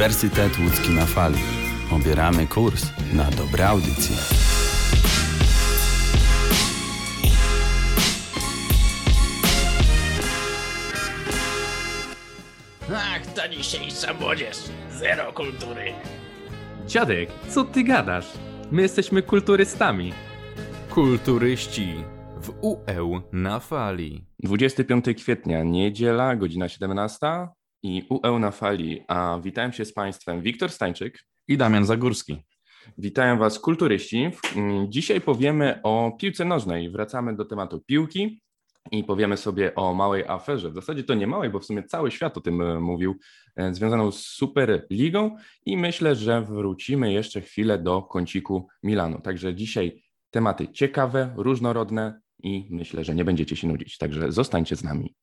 [0.00, 1.38] Uniwersytet Łódzki na fali.
[1.90, 4.16] Obieramy kurs na dobre audycje.
[12.94, 14.56] Ach, ta dzisiejsza młodzież.
[14.90, 15.92] Zero kultury.
[16.86, 18.26] Dziadek, co ty gadasz?
[18.70, 20.12] My jesteśmy kulturystami.
[20.90, 22.04] Kulturyści
[22.42, 24.24] w UE na fali.
[24.42, 27.48] 25 kwietnia, niedziela, godzina 17
[27.82, 29.04] i UE na fali.
[29.08, 31.24] A witałem się z Państwem Wiktor Stańczyk.
[31.48, 32.36] I Damian Zagórski.
[32.98, 34.30] Witają Was kulturyści.
[34.56, 36.90] Mm, Dzisiaj powiemy o piłce nożnej.
[36.90, 38.42] Wracamy do tematu piłki
[38.92, 40.70] i powiemy sobie o małej aferze.
[40.70, 43.16] W zasadzie to nie małej, bo w sumie cały świat o tym e, mówił,
[43.56, 49.20] e, związaną z Superligą i myślę, że wrócimy jeszcze chwilę do kąciku Milanu.
[49.20, 53.98] Także dzisiaj tematy ciekawe, różnorodne i myślę, że nie będziecie się nudzić.
[53.98, 55.14] Także zostańcie z nami.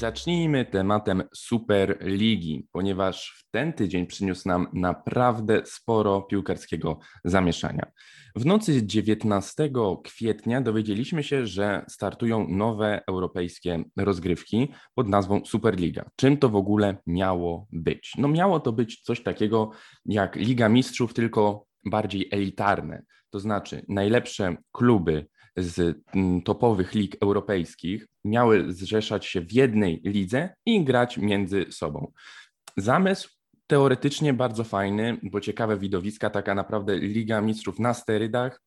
[0.00, 7.86] Zacznijmy tematem Superligi, ponieważ w ten tydzień przyniósł nam naprawdę sporo piłkarskiego zamieszania.
[8.36, 9.70] W nocy 19
[10.04, 16.10] kwietnia dowiedzieliśmy się, że startują nowe europejskie rozgrywki pod nazwą Superliga.
[16.16, 18.12] Czym to w ogóle miało być?
[18.18, 19.70] No miało to być coś takiego
[20.06, 23.02] jak Liga Mistrzów, tylko bardziej elitarne.
[23.30, 25.26] To znaczy najlepsze kluby
[25.62, 32.12] z mm, topowych lig europejskich miały zrzeszać się w jednej lidze i grać między sobą.
[32.76, 33.28] Zamysł
[33.66, 38.60] teoretycznie bardzo fajny, bo ciekawe widowiska, taka naprawdę Liga Mistrzów na sterydach,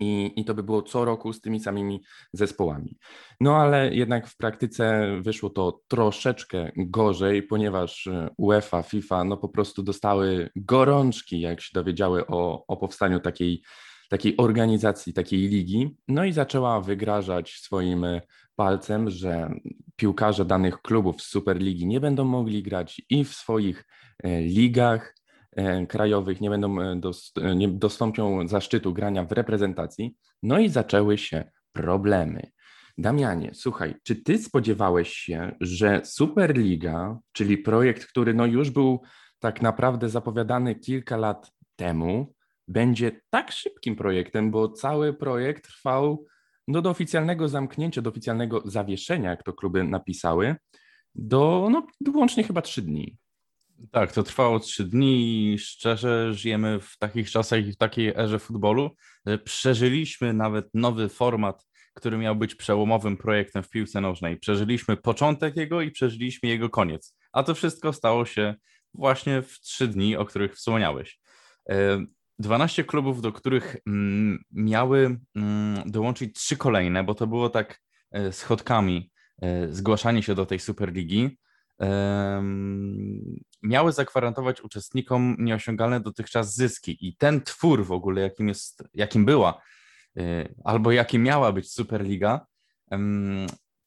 [0.00, 2.96] i, I to by było co roku z tymi samymi zespołami.
[3.40, 9.48] No ale jednak w praktyce wyszło to troszeczkę gorzej, ponieważ e, UEFA, FIFA no po
[9.48, 13.62] prostu dostały gorączki, jak się dowiedziały o, o powstaniu takiej,
[14.12, 15.96] takiej organizacji, takiej ligi.
[16.08, 18.20] No i zaczęła wygrażać swoim e,
[18.56, 19.54] palcem, że
[19.96, 23.84] piłkarze danych klubów z Superligi nie będą mogli grać i w swoich
[24.24, 25.16] e, ligach,
[25.52, 26.94] e, krajowych nie będą
[27.56, 30.14] nie dostąpią zaszczytu grania w reprezentacji.
[30.42, 32.50] No i zaczęły się problemy.
[32.98, 39.02] Damianie, słuchaj, czy ty spodziewałeś się, że Superliga, czyli projekt, który no już był
[39.38, 42.34] tak naprawdę zapowiadany kilka lat temu,
[42.68, 46.26] będzie tak szybkim projektem, bo cały projekt trwał
[46.68, 50.56] no, do oficjalnego zamknięcia, do oficjalnego zawieszenia, jak to kluby napisały,
[51.14, 53.16] do no, łącznie chyba trzy dni.
[53.90, 58.38] Tak, to trwało trzy dni i szczerze żyjemy w takich czasach i w takiej erze
[58.38, 58.90] futbolu,
[59.26, 64.36] że przeżyliśmy nawet nowy format który miał być przełomowym projektem w piłce nożnej.
[64.36, 67.16] Przeżyliśmy początek jego i przeżyliśmy jego koniec.
[67.32, 68.54] A to wszystko stało się
[68.94, 71.20] właśnie w trzy dni, o których wspomniałeś.
[72.42, 77.80] E, 12 klubów, do których mm, miały mm, dołączyć trzy kolejne, bo to było tak
[78.10, 79.10] e, schodkami
[79.42, 81.38] e, zgłaszanie się do tej Superligi,
[83.62, 86.96] miały zagwarantować uczestnikom nieosiągalne dotychczas zyski.
[87.00, 89.62] I ten twór w ogóle, jakim, jest, jakim była,
[90.16, 92.46] e, albo jakim miała być Superliga,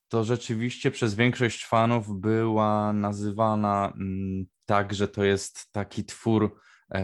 [0.10, 6.60] to rzeczywiście przez większość fanów była nazywana mm, tak, że to jest taki twór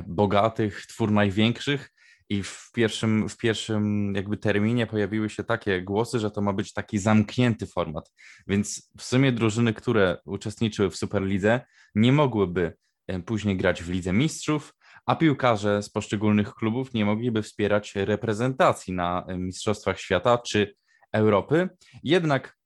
[0.07, 1.93] bogatych, twór największych.
[2.29, 6.73] I w pierwszym, w pierwszym jakby terminie pojawiły się takie głosy, że to ma być
[6.73, 8.11] taki zamknięty format.
[8.47, 11.61] Więc w sumie drużyny, które uczestniczyły w Superlidze,
[11.95, 12.73] nie mogłyby
[13.07, 14.73] e, później grać w Lidze Mistrzów,
[15.05, 20.75] a piłkarze z poszczególnych klubów nie mogliby wspierać reprezentacji na e, Mistrzostwach Świata czy
[21.13, 21.69] Europy.
[22.03, 22.57] Jednak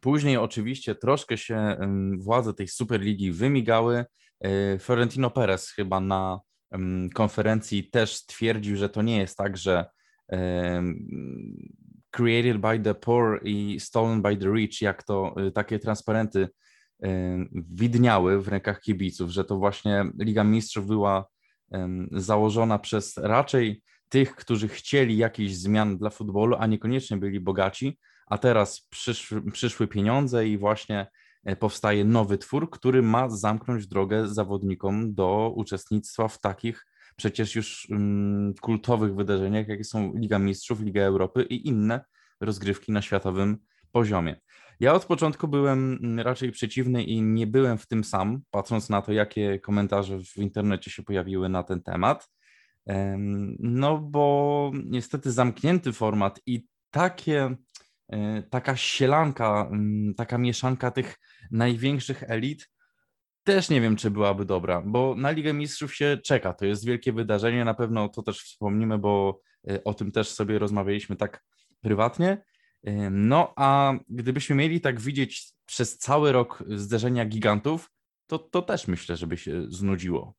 [0.00, 1.76] później oczywiście troszkę się
[2.18, 4.04] władze tej Superligi wymigały.
[4.40, 6.40] E, Florentino Perez chyba na
[7.14, 9.86] konferencji też stwierdził, że to nie jest tak, że
[12.16, 17.08] created by the poor i stolen by the rich, jak to y, takie transparenty y,
[17.52, 21.26] widniały w rękach kibiców, że to właśnie Liga Mistrzów była
[22.12, 28.38] założona przez raczej tych, którzy chcieli jakichś zmian dla futbolu, a niekoniecznie byli bogaci, a
[28.38, 31.06] teraz przyszły, przyszły pieniądze i właśnie
[31.58, 38.54] powstaje nowy twór, który ma zamknąć drogę zawodnikom do uczestnictwa w takich przecież już mm,
[38.60, 42.04] kultowych wydarzeniach, jakie są Liga Mistrzów, Liga Europy i inne
[42.40, 43.58] rozgrywki na światowym
[43.92, 44.40] poziomie.
[44.80, 49.02] Ja od początku byłem mm, raczej przeciwny i nie byłem w tym sam, patrząc na
[49.02, 52.28] to, jakie komentarze w internecie się pojawiły na ten temat.
[52.86, 57.56] Em, No, bo niestety zamknięty format i takie,
[58.08, 61.16] e, taka sielanka, mm, taka mieszanka tych
[61.50, 62.70] największych elit,
[63.44, 66.52] też nie wiem, czy byłaby dobra, bo na Ligę Mistrzów się czeka.
[66.52, 69.40] To jest wielkie wydarzenie, na pewno to też wspomnimy, bo
[69.70, 71.44] e, o tym też sobie rozmawialiśmy tak
[71.80, 72.42] prywatnie.
[72.84, 77.90] E, No, a gdybyśmy mieli tak widzieć przez cały rok zderzenia gigantów,
[78.26, 80.34] to, to też myślę, żeby się znudziło.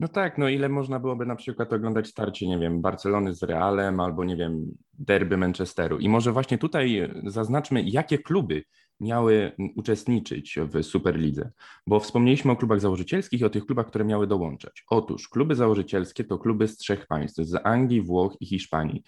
[0.00, 4.00] No tak, no ile można byłoby na przykład oglądać starcie, nie wiem, Barcelony z Realem
[4.00, 5.98] albo, nie wiem, derby Manchesteru.
[5.98, 8.64] I może właśnie tutaj zaznaczmy, jakie kluby
[9.00, 11.50] miały uczestniczyć w Superlidze,
[11.86, 14.84] bo wspomnieliśmy o klubach założycielskich i o tych klubach, które miały dołączać.
[14.90, 19.02] Otóż kluby założycielskie to kluby z trzech państw, z Anglii, Włoch i Hiszpanii.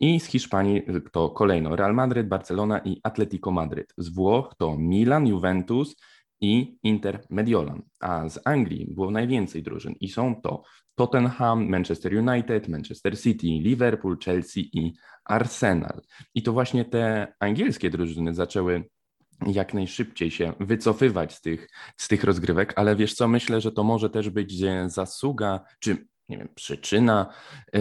[0.00, 0.82] I z Hiszpanii
[1.12, 3.94] to kolejno Real Madryt, Barcelona i Atletico Madryt.
[3.96, 5.96] Z Włoch to Milan, Juventus
[6.40, 7.82] i Inter Mediolan.
[8.00, 10.62] A z Anglii było najwięcej drużyn i są to
[10.94, 14.94] Tottenham, Manchester United, Manchester City, Liverpool, Chelsea i
[15.24, 16.00] Arsenal.
[16.34, 18.84] I to właśnie te angielskie drużyny zaczęły
[19.46, 23.84] jak najszybciej się wycofywać z tych, z tych rozgrywek, ale wiesz co, myślę, że to
[23.84, 27.32] może też być e, zasługa, czy nie wiem, przyczyna
[27.72, 27.80] yy,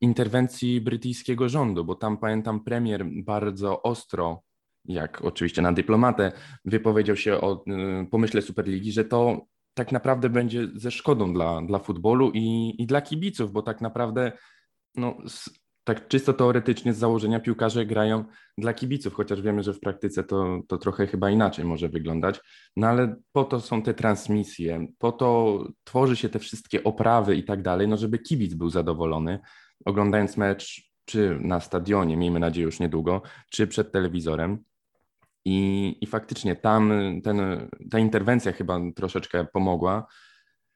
[0.00, 4.42] interwencji brytyjskiego rządu, bo tam pamiętam premier bardzo ostro,
[4.84, 6.32] jak oczywiście na dyplomatę,
[6.64, 11.78] wypowiedział się o yy, pomyśle Superligi, że to tak naprawdę będzie ze szkodą dla, dla
[11.78, 14.32] futbolu i, i dla kibiców, bo tak naprawdę
[14.94, 15.16] no,
[15.94, 18.24] tak czysto teoretycznie z założenia piłkarze grają
[18.58, 22.40] dla kibiców, chociaż wiemy, że w praktyce to, to trochę chyba inaczej może wyglądać.
[22.76, 27.44] No ale po to są te transmisje, po to tworzy się te wszystkie oprawy i
[27.44, 29.38] tak dalej, no żeby kibic był zadowolony,
[29.84, 34.58] oglądając mecz czy na stadionie, miejmy nadzieję już niedługo, czy przed telewizorem.
[35.44, 36.92] I, i faktycznie tam
[37.24, 40.06] ten, ta interwencja chyba troszeczkę pomogła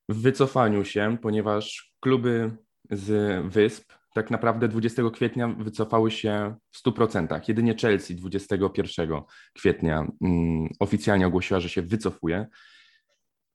[0.09, 2.56] w wycofaniu się, ponieważ kluby
[2.90, 7.40] z wysp tak naprawdę 20 kwietnia wycofały się w 100%.
[7.49, 9.11] Jedynie Chelsea 21
[9.54, 12.47] kwietnia mm, oficjalnie ogłosiła, że się wycofuje.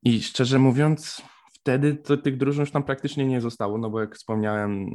[0.03, 1.21] I szczerze mówiąc,
[1.53, 4.89] wtedy to tych drużyn już tam praktycznie nie zostało, no bo jak wspomniałem,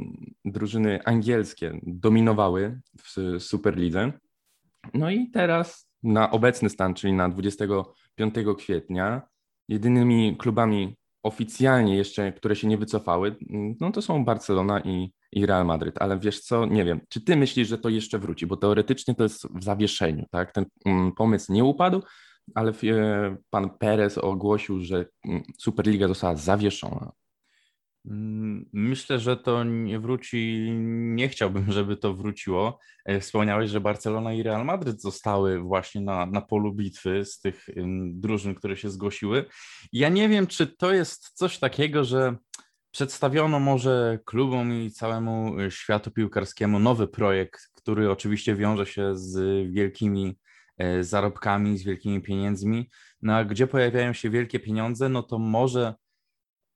[0.45, 4.11] drużyny angielskie dominowały w Superlidze.
[4.93, 9.21] No i teraz na obecny stan, czyli na 25 kwietnia,
[9.67, 13.35] jedynymi klubami oficjalnie jeszcze, które się nie wycofały,
[13.79, 15.97] no to są Barcelona i, i Real Madryt.
[16.01, 18.45] Ale wiesz co, nie wiem, czy ty myślisz, że to jeszcze wróci?
[18.47, 20.51] Bo teoretycznie to jest w zawieszeniu, tak?
[20.51, 22.01] Ten mm, pomysł nie upadł,
[22.55, 27.11] ale e, pan Perez ogłosił, że mm, Superliga została zawieszona.
[28.05, 30.67] Mm, Myślę, że to nie wróci.
[31.15, 32.79] Nie chciałbym, żeby to wróciło.
[33.05, 37.65] E, Wspomniałeś, że Barcelona i Real Madryt zostały właśnie na, na polu bitwy z tych
[38.13, 39.45] drużyn, które się zgłosiły.
[39.93, 42.35] Ja nie wiem, czy to jest coś takiego, że
[42.95, 49.37] przedstawiono może klubom i całemu światu piłkarskiemu nowy projekt, który oczywiście wiąże się z
[49.71, 50.39] wielkimi
[50.77, 52.89] e, zarobkami, z wielkimi pieniędzmi.
[53.21, 55.93] No a gdzie pojawiają się wielkie pieniądze, no to może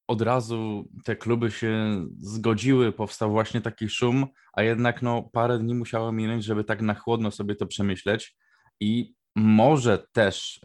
[0.08, 5.76] od razu te kluby się zgodziły, powstał właśnie taki szum, a jednak no parę dni
[5.76, 8.38] musiało minąć, żeby tak na chłodno sobie to przemyśleć
[8.80, 10.62] i może też,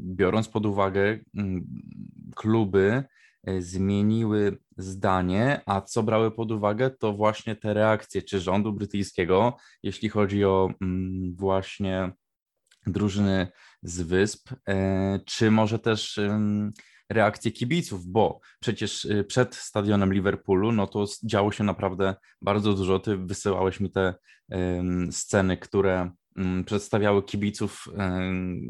[0.00, 1.18] biorąc pod uwagę
[2.36, 3.04] kluby,
[3.58, 10.08] zmieniły zdanie, a co brały pod uwagę, to właśnie te reakcje czy rządu brytyjskiego, jeśli
[10.08, 10.70] chodzi o
[11.34, 12.12] właśnie
[12.86, 13.48] drużyny
[13.82, 16.20] z wysp, e, czy może też
[17.08, 22.98] reakcje kibiców, bo przecież y, przed stadionem Liverpoolu, no to działo się naprawdę bardzo dużo.
[22.98, 24.14] Ty wysyłałeś mi te
[25.10, 26.10] sceny, które
[26.66, 27.84] przedstawiały kibiców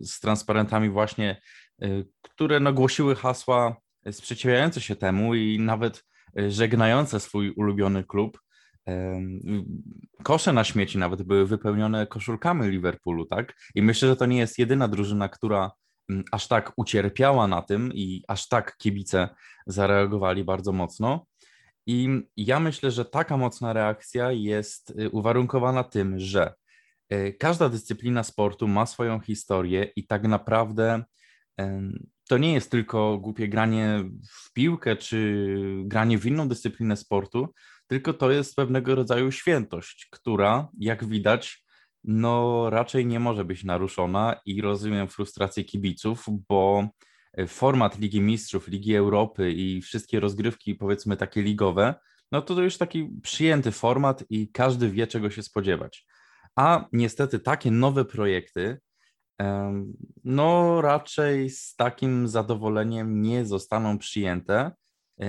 [0.02, 1.40] z transparentami właśnie,
[2.22, 3.76] które nagłosiły hasła
[4.12, 6.04] sprzeciwiające się temu i nawet
[6.38, 8.40] y, żegnające swój ulubiony klub.
[10.22, 13.54] Kosze na śmieci nawet były wypełnione koszulkami Liverpoolu, tak?
[13.74, 15.70] I myślę, że to nie jest jedyna drużyna, która
[16.32, 19.28] aż tak ucierpiała na tym i aż tak kibice
[19.66, 21.26] zareagowali bardzo mocno.
[21.86, 26.54] I ja myślę, że taka mocna reakcja jest y, uwarunkowana tym, że
[27.38, 31.04] każda dyscyplina sportu ma swoją historię i tak naprawdę
[32.28, 35.46] to nie jest tylko głupie granie w piłkę czy
[35.84, 37.48] granie w inną dyscyplinę sportu,
[37.86, 41.64] tylko to jest pewnego rodzaju świętość, która, jak widać,
[42.04, 46.88] no raczej nie może być naruszona i rozumiem frustrację kibiców, bo
[47.32, 51.94] e, format Ligi Mistrzów, Ligi Europy i wszystkie rozgrywki, powiedzmy takie ligowe,
[52.32, 56.06] no to to już taki przyjęty format i każdy wie, czego się spodziewać.
[56.56, 58.78] A niestety takie nowe projekty,
[60.24, 64.72] no raczej z takim zadowoleniem nie zostaną przyjęte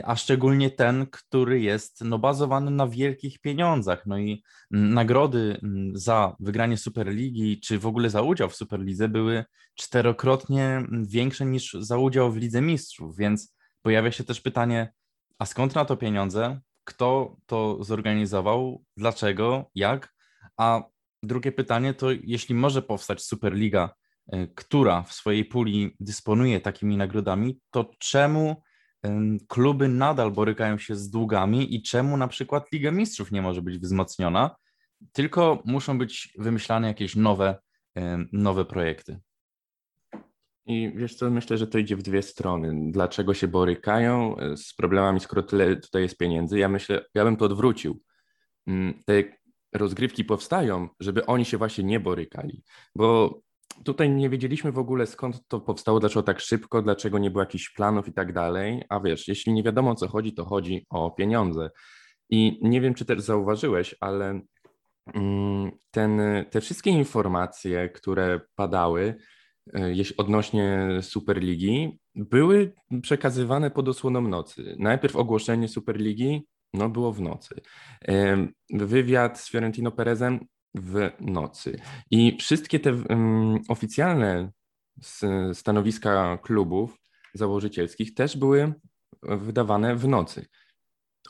[0.03, 4.05] a szczególnie ten, który jest no, bazowany na wielkich pieniądzach.
[4.05, 5.61] No i nagrody
[5.93, 9.45] za wygranie Superligi, czy w ogóle za udział w Superlidze były
[9.75, 14.93] czterokrotnie większe niż za udział w Lidze Mistrzów, więc pojawia się też pytanie,
[15.39, 16.59] a skąd na to pieniądze?
[16.83, 18.83] Kto to zorganizował?
[18.97, 19.69] Dlaczego?
[19.75, 20.13] Jak?
[20.57, 20.83] A
[21.27, 23.89] drugie pytanie to, jeśli może powstać Superliga,
[24.33, 28.61] y, która w swojej puli dysponuje takimi nagrodami, to czemu
[29.47, 33.79] kluby nadal borykają się z długami i czemu na przykład Liga Mistrzów nie może być
[33.79, 34.55] wzmocniona,
[35.11, 37.59] tylko muszą być wymyślane jakieś nowe,
[38.31, 39.19] nowe projekty.
[40.67, 42.91] I wiesz co, myślę, że to idzie w dwie strony.
[42.91, 46.59] Dlaczego się borykają e, z problemami, skoro tyle tutaj jest pieniędzy?
[46.59, 48.01] Ja myślę, ja bym to odwrócił.
[48.67, 49.23] Mm, te
[49.73, 52.63] rozgrywki powstają, żeby oni się właśnie nie borykali,
[52.95, 53.39] bo
[53.83, 57.69] tutaj nie wiedzieliśmy w ogóle skąd to powstało, dlaczego tak szybko, dlaczego nie było jakichś
[57.69, 58.83] planów i tak dalej.
[58.89, 61.69] A wiesz, jeśli nie wiadomo o co chodzi, to chodzi o pieniądze.
[62.29, 64.41] I nie wiem, czy też zauważyłeś, ale
[65.13, 66.21] mm, ten,
[66.51, 69.15] te wszystkie informacje, które padały
[69.73, 74.75] e, odnośnie Superligi, były przekazywane pod osłoną nocy.
[74.79, 77.61] Najpierw ogłoszenie Superligi no, było w nocy.
[78.69, 81.79] Wywiad z Fiorentino Perezem w nocy.
[82.11, 83.03] I wszystkie te
[83.67, 84.51] oficjalne
[85.53, 86.97] stanowiska klubów
[87.33, 88.73] założycielskich też były
[89.23, 90.45] wydawane w nocy.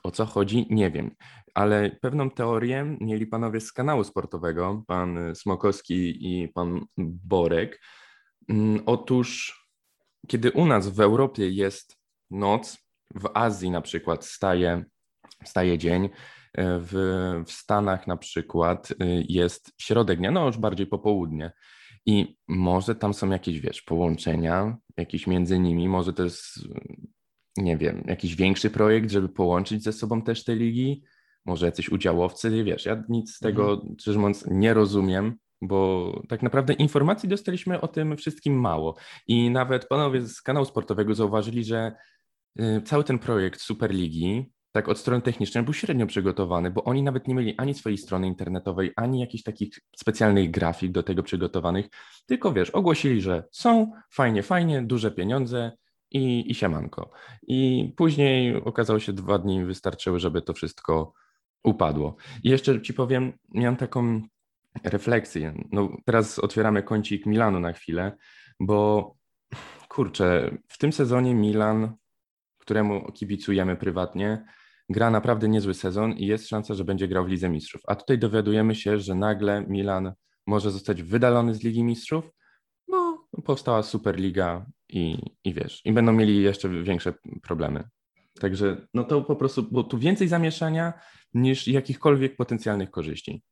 [0.03, 1.12] O co chodzi, nie wiem,
[1.53, 7.82] ale pewną teorię mieli panowie z kanału sportowego, pan Smokowski i pan Borek.
[8.50, 9.60] Mm, otóż,
[10.27, 11.98] kiedy u nas w Europie jest
[12.32, 12.77] noc,
[13.15, 14.84] w Azji na przykład staje,
[15.44, 16.10] staje dzień,
[16.58, 18.96] w, w Stanach na przykład y,
[19.29, 21.51] jest środek dnia, no już bardziej popołudnie.
[22.06, 26.46] I może tam są jakieś, wiesz, połączenia, jakieś między nimi, może to jest,
[27.58, 31.03] nie wiem, jakiś większy projekt, żeby połączyć ze sobą też te ligi,
[31.46, 33.96] może jacyś udziałowcy, wiesz, ja nic z tego, mhm.
[34.00, 38.96] szczerze mówiąc, nie rozumiem, bo tak naprawdę informacji dostaliśmy o tym wszystkim mało.
[39.27, 41.91] I nawet panowie z kanału sportowego zauważyli, że
[42.60, 47.28] y, cały ten projekt Superligi tak od strony technicznej był średnio przygotowany, bo oni nawet
[47.28, 51.86] nie mieli ani swojej strony internetowej, ani jakichś takich specjalnych grafik do tego przygotowanych,
[52.26, 55.72] tylko wiesz, ogłosili, że są, fajnie, fajnie, duże pieniądze
[56.12, 57.12] i, i siamanko.
[57.48, 61.14] I później okazało się, dwa dni wystarczyły, żeby to wszystko
[61.64, 62.16] upadło.
[62.44, 64.22] I jeszcze ci powiem, miałem taką
[64.84, 65.54] refleksję.
[65.72, 68.18] No, teraz otwieramy kącik Milanu na chwilę,
[68.60, 69.12] bo
[69.90, 71.96] kurczę, w tym sezonie Milan,
[72.58, 74.46] któremu kibicujemy prywatnie,
[74.89, 77.82] gra naprawdę niezły sezon i jest szansa, że będzie grał w Lidze Mistrzów.
[77.88, 80.13] A tutaj dowiadujemy się, że nagle Milan
[80.48, 82.32] może zostać wydalony z Ligi Mistrzów,
[82.88, 87.13] bo powstała Superliga i, i wiesz, i będą mieli jeszcze większe
[87.44, 87.84] problemy.
[88.39, 90.94] Także no to po prostu, bo tu więcej zamieszania
[91.34, 93.44] niż jakichkolwiek potencjalnych korzyści.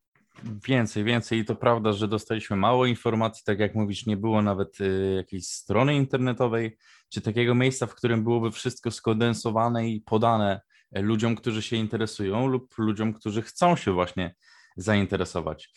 [0.68, 4.82] Więcej, więcej i to prawda, że dostaliśmy mało informacji, tak jak mówisz, nie było nawet
[4.82, 6.78] y, jakiejś strony internetowej,
[7.10, 10.62] czy takiego miejsca, w którym byłoby wszystko skondensowane i podane
[10.92, 14.36] ludziom, którzy się interesują lub ludziom, którzy chcą się właśnie
[14.78, 15.74] zainteresować.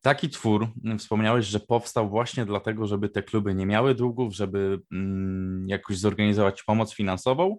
[0.00, 4.80] Taki twór, m, wspomniałeś, że powstał właśnie dlatego, żeby te kluby nie miały długów, żeby
[4.92, 7.58] mm, jakoś zorganizować pomoc finansową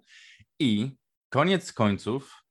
[0.59, 0.91] i
[1.29, 2.43] koniec końców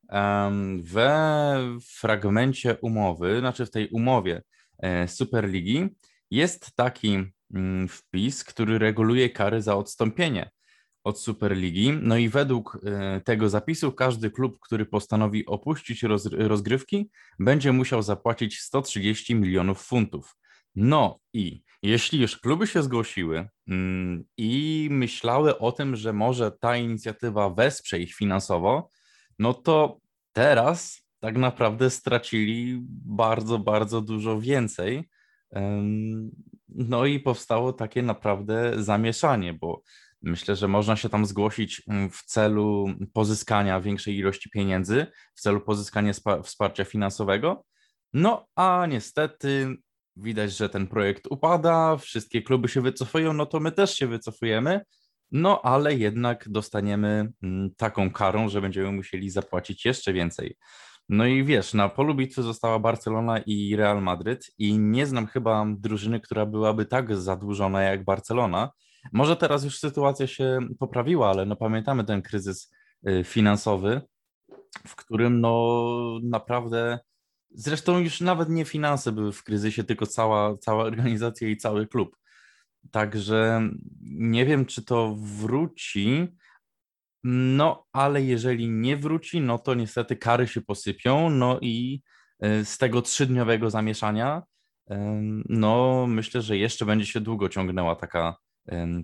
[0.79, 4.43] we fragmencie umowy, znaczy w tej umowie
[4.79, 5.89] e, Superligi
[6.31, 7.23] jest taki
[7.53, 10.51] mm, wpis, który reguluje kary za odstąpienie
[11.07, 11.93] od Superligi.
[12.01, 17.09] No i według e, tego zapisu każdy klub, który postanowi opuścić roz, rozgrywki,
[17.39, 20.35] będzie musiał zapłacić 130 milionów funtów.
[20.75, 26.77] No i jeśli już kluby się zgłosiły mm, i myślały o tym, że może ta
[26.77, 28.89] inicjatywa wesprze ich finansowo,
[29.39, 29.99] no to
[30.33, 35.09] teraz tak naprawdę stracili bardzo, bardzo dużo więcej.
[36.69, 39.81] No i powstało takie naprawdę zamieszanie, bo
[40.21, 45.05] myślę, że można się tam zgłosić mm, w celu pozyskania większej ilości pieniędzy,
[45.35, 47.63] w celu pozyskania spa- wsparcia finansowego.
[48.13, 49.75] No a niestety
[50.15, 54.81] widać, że ten projekt upada, wszystkie kluby się wycofują, no to my też się wycofujemy.
[55.31, 60.55] No, ale jednak dostaniemy mm, taką karą, że będziemy musieli zapłacić jeszcze więcej.
[61.09, 65.65] No i wiesz, na polu bitwy została Barcelona i Real Madryt i nie znam chyba
[65.77, 68.71] drużyny, która byłaby tak zadłużona jak Barcelona.
[69.13, 72.71] Może teraz już sytuacja się poprawiła, ale no pamiętamy ten kryzys
[73.07, 74.01] y, finansowy,
[74.87, 76.99] w którym no naprawdę,
[77.51, 82.17] zresztą już nawet nie finanse były w kryzysie, tylko cała, cała organizacja i cały klub.
[82.91, 83.69] Także
[84.01, 86.27] nie wiem, czy to wróci.
[87.23, 91.29] No, ale jeżeli nie wróci, no to niestety kary się posypią.
[91.29, 92.01] No i
[92.45, 94.43] y, z tego trzydniowego zamieszania,
[94.91, 98.35] ym, no myślę, że jeszcze będzie się długo ciągnęła taka,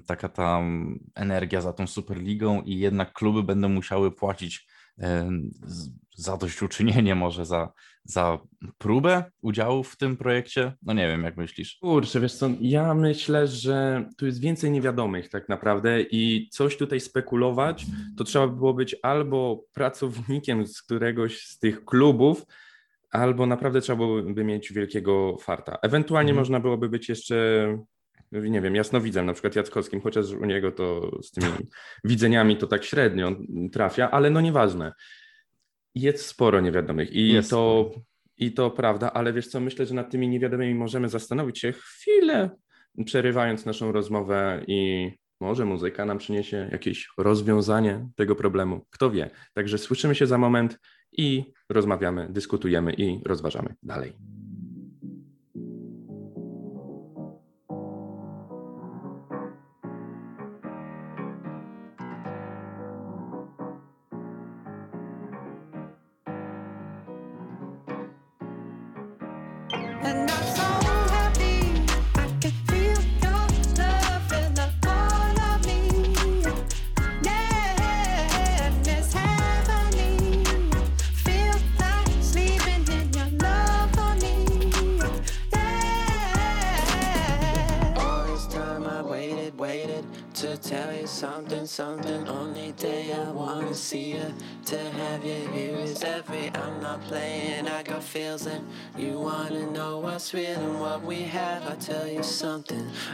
[0.06, 4.68] taka tam energia za tą Superligą i jednak kluby będą musiały płacić
[5.04, 7.72] ym, z- zadośćuczynienie może za,
[8.04, 8.38] za
[8.78, 10.74] próbę udziału w tym projekcie.
[10.82, 11.78] No nie wiem, jak myślisz.
[11.82, 17.00] Kurczę, wiesz co, ja myślę, że tu jest więcej niewiadomych tak naprawdę i coś tutaj
[17.00, 17.86] spekulować,
[18.18, 22.46] to trzeba by było być albo pracownikiem z któregoś z tych klubów,
[23.12, 25.78] albo naprawdę trzeba byłoby mieć wielkiego farta.
[25.82, 26.42] Ewentualnie Mhm.
[26.42, 27.68] można byłoby być jeszcze,
[28.42, 31.48] nie wiem, jasnowidzem, na przykład Jackowskim, chociaż u niego to z tymi
[32.04, 33.36] widzeniami to tak średnio
[33.72, 34.94] trafia, ale no nieważne.
[35.96, 37.92] Jest sporo niewiadomych i Jest to
[38.38, 42.50] i to prawda, ale wiesz co, myślę, że nad tymi niewiadomymi możemy zastanowić się chwilę,
[43.06, 48.86] przerywając naszą rozmowę i może muzyka nam przyniesie jakieś rozwiązanie tego problemu.
[48.90, 49.30] Kto wie.
[49.54, 50.80] Także słyszymy się za moment
[51.12, 54.14] i rozmawiamy, dyskutujemy i rozważamy dalej.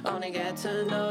[0.09, 1.08] Only get to know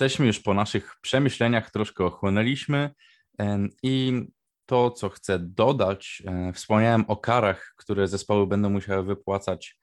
[0.00, 2.90] Jesteśmy już po naszych przemyśleniach, troszkę ochłonęliśmy
[3.82, 4.22] i
[4.66, 9.78] to, co chcę dodać, e, wspomniałem o karach, które zespoły będą musiały wypłacać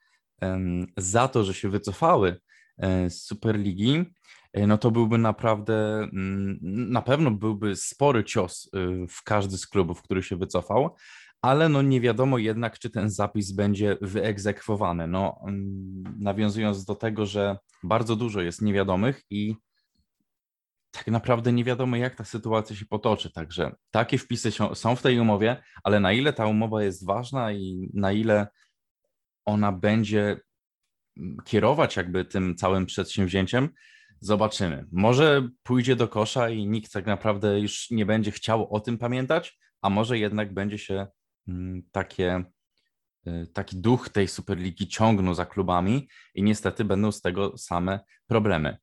[0.96, 2.40] za to, że się wycofały
[2.78, 4.04] e, z Superligi,
[4.52, 6.58] e, no to byłby naprawdę, mm,
[6.90, 8.70] na pewno byłby spory cios
[9.10, 10.96] w każdy z klubów, który się wycofał,
[11.42, 15.06] ale no nie wiadomo jednak, czy ten zapis będzie wyegzekwowany.
[15.06, 19.56] No, mm, nawiązując do tego, że bardzo dużo jest niewiadomych i
[20.90, 23.32] tak naprawdę nie wiadomo, jak ta sytuacja się potoczy.
[23.32, 27.90] Także takie wpisy są w tej umowie, ale na ile ta umowa jest ważna i
[27.94, 28.46] na ile
[29.44, 30.40] ona będzie
[31.16, 33.68] mm, kierować jakby tym całym przedsięwzięciem,
[34.20, 34.86] zobaczymy.
[34.92, 39.58] Może pójdzie do kosza i nikt tak naprawdę już nie będzie chciał o tym pamiętać,
[39.82, 41.06] a może jednak będzie się
[41.48, 42.44] mm, takie,
[43.26, 48.78] y, taki duch tej Superligi ciągnął za klubami i niestety będą z tego same problemy.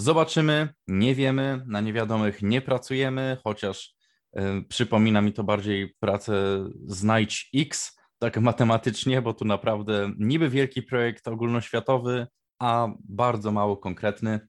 [0.00, 3.94] Zobaczymy, nie wiemy, na niewiadomych nie pracujemy, chociaż
[4.38, 10.82] y, przypomina mi to bardziej pracę Znajdź X, tak matematycznie, bo tu naprawdę niby wielki
[10.82, 12.26] projekt ogólnoświatowy,
[12.58, 14.40] a bardzo mało konkretny.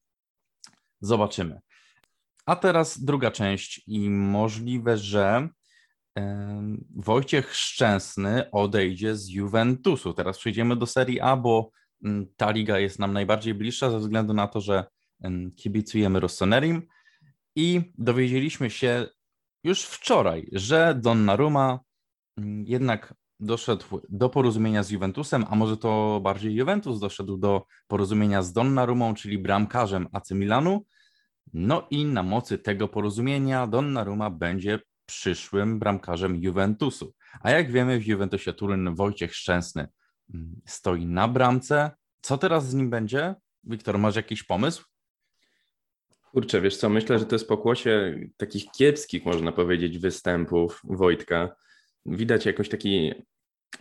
[1.01, 1.59] Zobaczymy.
[2.45, 5.49] A teraz druga część i możliwe, że
[6.15, 10.13] em, Wojciech Szczęsny odejdzie z Juventusu.
[10.13, 11.71] Teraz przejdziemy do Serii A, bo
[12.05, 14.85] mm, ta liga jest nam najbardziej bliższa ze względu na to, że
[15.57, 16.87] kibicujemy Rossonerim
[17.55, 19.07] i dowiedzieliśmy się
[19.63, 21.79] już wczoraj, że Donnarumma
[22.37, 28.43] mm, jednak doszedł do porozumienia z Juventusem, a może to bardziej Juventus doszedł do porozumienia
[28.43, 30.85] z Donnarumą, czyli bramkarzem AC Milanu.
[31.53, 37.13] No i na mocy tego porozumienia Donnarumma będzie przyszłym bramkarzem Juventusu.
[37.41, 39.87] A jak wiemy w Juventusie Turyn Wojciech Szczęsny
[40.33, 41.91] mm, stoi na bramce.
[42.21, 43.35] Co teraz z nim będzie?
[43.63, 44.90] Wiktor, masz jakiś pomysł?
[46.31, 51.55] Kurczę, wiesz co, myślę, że to jest pokłosie takich kiepskich, można powiedzieć, występów Wojtka.
[52.05, 53.13] Widać jakoś taki,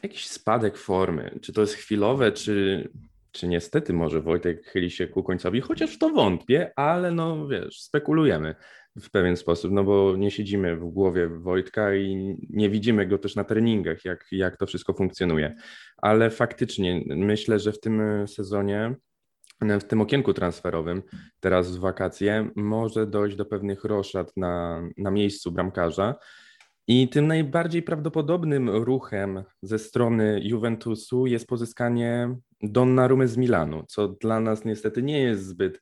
[0.02, 1.38] jakiś spadek formy.
[1.42, 2.88] Czy to jest chwilowe, czy,
[3.32, 7.80] czy niestety może Wojtek chyli się ku końcowi, chociaż w to wątpię, ale no wiesz,
[7.80, 8.54] spekulujemy
[9.00, 13.36] w pewien sposób, no bo nie siedzimy w głowie Wojtka i nie widzimy go też
[13.36, 15.56] na treningach, jak, jak to wszystko funkcjonuje.
[15.96, 18.94] Ale faktycznie myślę, że w tym sezonie
[19.60, 21.02] w tym okienku transferowym,
[21.40, 26.14] teraz w wakacje, może dojść do pewnych roszad na, na miejscu bramkarza.
[26.86, 34.40] I tym najbardziej prawdopodobnym ruchem ze strony Juventusu jest pozyskanie Donnarumy z Milanu, co dla
[34.40, 35.80] nas niestety nie jest zbyt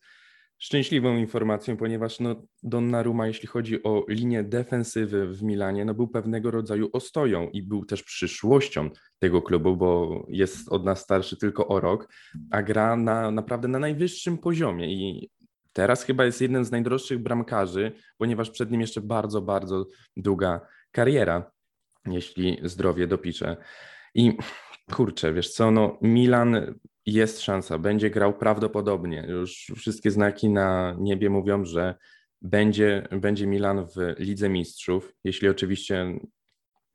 [0.59, 6.51] szczęśliwą informacją, ponieważ no, Donnarumma, jeśli chodzi o linię defensywy w Milanie, no, był pewnego
[6.51, 11.81] rodzaju ostoją i był też przyszłością tego klubu, bo jest od nas starszy tylko o
[11.81, 12.09] rok,
[12.51, 15.31] a gra na, naprawdę na najwyższym poziomie i
[15.73, 21.51] teraz chyba jest jednym z najdroższych bramkarzy, ponieważ przed nim jeszcze bardzo, bardzo długa kariera,
[22.07, 23.57] jeśli zdrowie dopisze.
[24.15, 24.37] I
[24.93, 26.75] kurczę, wiesz co, no Milan
[27.13, 29.27] jest szansa, będzie grał prawdopodobnie.
[29.29, 31.95] Już wszystkie znaki na niebie mówią, że
[32.43, 36.19] będzie, będzie Milan w Lidze Mistrzów, jeśli oczywiście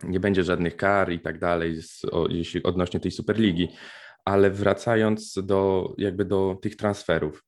[0.04, 1.76] nie będzie żadnych kar i tak dalej,
[2.30, 3.70] jeśli odnośnie tej Superligi.
[4.26, 7.44] Ale wracając do jakby do tych transferów.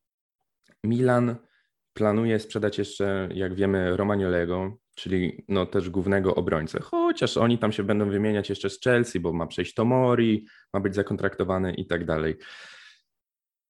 [0.83, 1.35] Milan
[1.93, 7.83] planuje sprzedać jeszcze, jak wiemy, Romagnolego, czyli no też głównego obrońcę, chociaż oni tam się
[7.83, 12.35] będą wymieniać jeszcze z Chelsea, bo ma przejść Tomori, ma być zakontraktowany i tak dalej.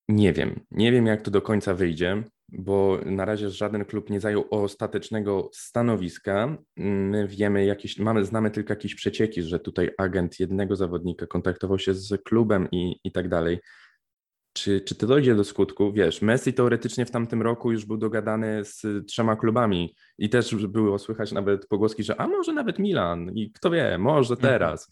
[0.09, 4.19] Nie wiem, nie wiem jak to do końca wyjdzie, bo na razie żaden klub nie
[4.19, 6.57] zajął ostatecznego stanowiska.
[6.77, 11.93] My wiemy jakieś, mamy, znamy tylko jakieś przecieki, że tutaj agent jednego zawodnika kontaktował się
[11.93, 13.59] z klubem i, i tak dalej.
[14.57, 15.93] Czy, czy to dojdzie do skutku?
[15.93, 20.99] Wiesz, Messi teoretycznie w tamtym roku już był dogadany z trzema klubami i też było
[20.99, 24.91] słychać nawet pogłoski, że a może nawet Milan i kto wie, może teraz.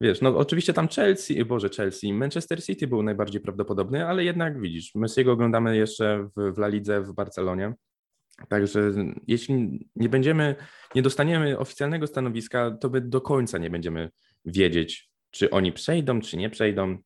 [0.00, 4.94] Wiesz, no oczywiście tam Chelsea, Boże Chelsea, Manchester City był najbardziej prawdopodobny, ale jednak widzisz,
[4.94, 7.74] Messiego oglądamy jeszcze w, w La Lidze w Barcelonie.
[8.48, 8.80] Także
[9.26, 10.54] jeśli nie będziemy,
[10.94, 14.10] nie dostaniemy oficjalnego stanowiska, to my do końca nie będziemy
[14.44, 16.98] wiedzieć, czy oni przejdą, czy nie przejdą.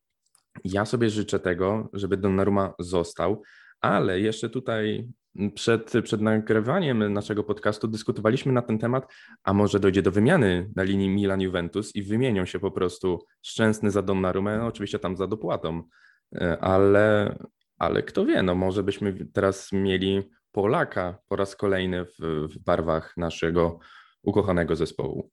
[0.65, 3.43] Ja sobie życzę tego, żeby Donnarumma został,
[3.81, 5.09] ale jeszcze tutaj
[5.55, 9.13] przed, przed nagrywaniem naszego podcastu dyskutowaliśmy na ten temat,
[9.45, 14.03] a może dojdzie do wymiany na linii Milan-Juventus i wymienią się po prostu Szczęsny za
[14.03, 15.83] Donnarumę, no oczywiście tam za dopłatą,
[16.35, 17.39] E, ale,
[17.79, 22.19] ale kto wie, no może byśmy teraz mieli Polaka po raz kolejny w,
[22.53, 23.79] w barwach naszego
[24.23, 25.31] ukochanego zespołu.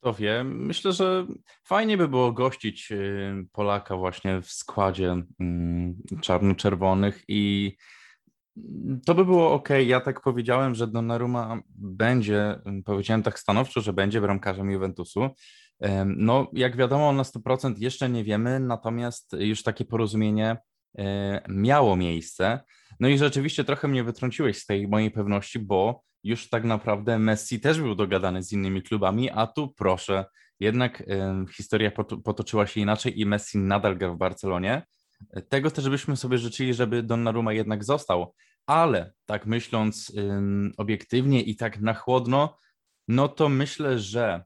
[0.00, 1.26] Kto wie, myślę, że
[1.64, 7.76] fajnie by było gościć y, Polaka właśnie w składzie mm, czarno-czerwonych i
[9.06, 9.68] To by było ok.
[9.86, 15.28] Ja tak powiedziałem, że Donnarumma będzie, powiedziałem tak stanowczo, że będzie bramkarzem Juventusu.
[16.06, 20.56] No, jak wiadomo, na 100% jeszcze nie wiemy, natomiast już takie porozumienie
[20.98, 22.60] e, miało miejsce.
[23.00, 27.60] No i rzeczywiście trochę mnie wytrąciłeś z tej mojej pewności, bo już tak naprawdę Messi
[27.60, 30.24] też był dogadany z innymi klubami, a tu proszę,
[30.60, 31.02] jednak
[31.56, 34.86] historia pot- potoczyła się inaczej i Messi nadal gra w Barcelonie.
[35.48, 38.34] Tego też byśmy sobie życzyli, żeby Donnarumma jednak został,
[38.66, 40.12] ale tak myśląc
[40.76, 42.58] obiektywnie i tak na chłodno,
[43.08, 44.44] no to myślę, że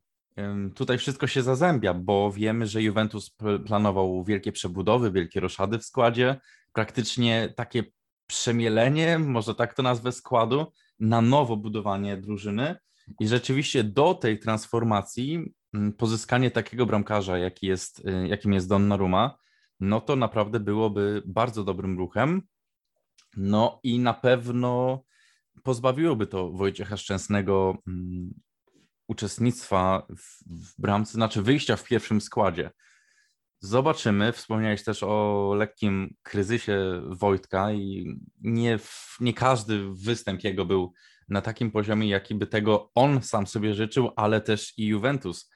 [0.74, 5.84] tutaj wszystko się zazębia, bo wiemy, że Juventus pl- planował wielkie przebudowy, wielkie roszady w
[5.84, 6.40] składzie,
[6.72, 7.84] praktycznie takie
[8.26, 12.76] przemielenie, może tak to nazwę składu, na nowo budowanie drużyny
[13.20, 19.38] i rzeczywiście do tej transformacji ym, pozyskanie takiego bramkarza, jaki jest, y, jakim jest Donnarumma,
[19.80, 22.42] no to naprawdę byłoby bardzo dobrym ruchem.
[23.36, 25.02] No i na pewno
[25.62, 28.34] pozbawiłoby to Wojciecha Szczęsnego mm,
[29.08, 32.70] uczestnictwa w, w bramce, znaczy wyjścia w pierwszym składzie.
[33.64, 34.32] Zobaczymy.
[34.32, 38.78] Wspomniałeś też o lekkim kryzysie Wojtka i nie,
[39.20, 40.92] nie każdy występ jego był
[41.28, 45.50] na takim poziomie, jaki by tego on sam sobie życzył, ale też i Juventus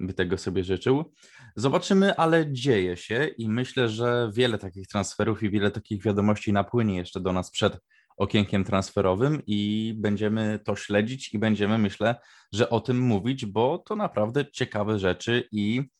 [0.00, 1.12] by tego sobie życzył.
[1.56, 6.96] Zobaczymy, ale dzieje się i myślę, że wiele takich transferów i wiele takich wiadomości napłynie
[6.96, 7.78] jeszcze do nas przed
[8.16, 12.14] okienkiem transferowym i będziemy to śledzić i będziemy, myślę,
[12.52, 15.90] że o tym mówić, bo to naprawdę ciekawe rzeczy i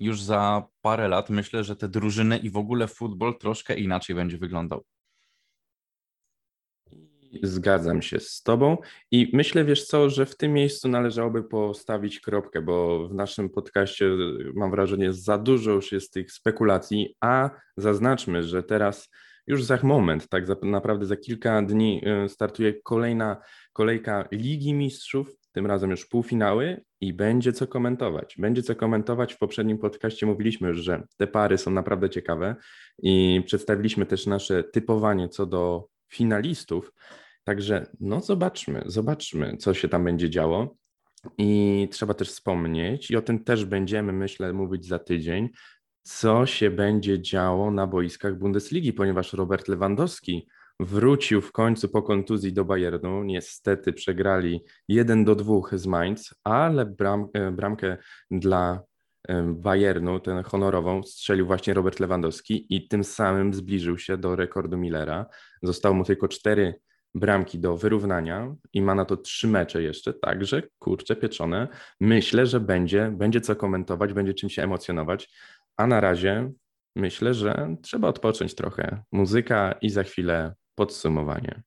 [0.00, 4.38] już za parę lat myślę, że te drużyny i w ogóle futbol troszkę inaczej będzie
[4.38, 4.84] wyglądał.
[7.42, 8.76] Zgadzam się z Tobą
[9.10, 14.10] i myślę, wiesz co, że w tym miejscu należałoby postawić kropkę, bo w naszym podcaście
[14.54, 19.08] mam wrażenie za dużo już jest tych spekulacji, a zaznaczmy, że teraz
[19.46, 23.36] już za moment, tak naprawdę za kilka dni y, startuje kolejna
[23.72, 28.34] kolejka Ligi Mistrzów, tym razem już półfinały i będzie co komentować.
[28.38, 29.34] Będzie co komentować.
[29.34, 32.56] W poprzednim podcaście mówiliśmy już, że te pary są naprawdę ciekawe
[33.02, 36.92] i przedstawiliśmy też nasze typowanie co do finalistów.
[37.44, 40.76] Także no zobaczmy, zobaczmy, co się tam będzie działo.
[41.38, 45.48] I trzeba też wspomnieć, i o tym też będziemy, myślę, mówić za tydzień,
[46.02, 50.48] co się będzie działo na boiskach Bundesligi, ponieważ Robert Lewandowski
[50.80, 53.24] wrócił w końcu po kontuzji do Bayernu.
[53.24, 57.96] Niestety przegrali 1 do 2 z Mainz, ale bram, e, bramkę
[58.30, 58.82] dla
[59.28, 64.76] e, Bayernu, tę honorową, strzelił właśnie Robert Lewandowski i tym samym zbliżył się do rekordu
[64.76, 65.26] Millera.
[65.62, 66.74] Zostało mu tylko 4
[67.14, 71.68] bramki do wyrównania i ma na to trzy mecze jeszcze, także kurczę pieczone.
[72.00, 75.30] Myślę, że będzie, będzie co komentować, będzie czym się emocjonować,
[75.76, 76.52] a na razie
[76.96, 79.02] myślę, że trzeba odpocząć trochę.
[79.12, 81.62] Muzyka i za chwilę podsumowanie.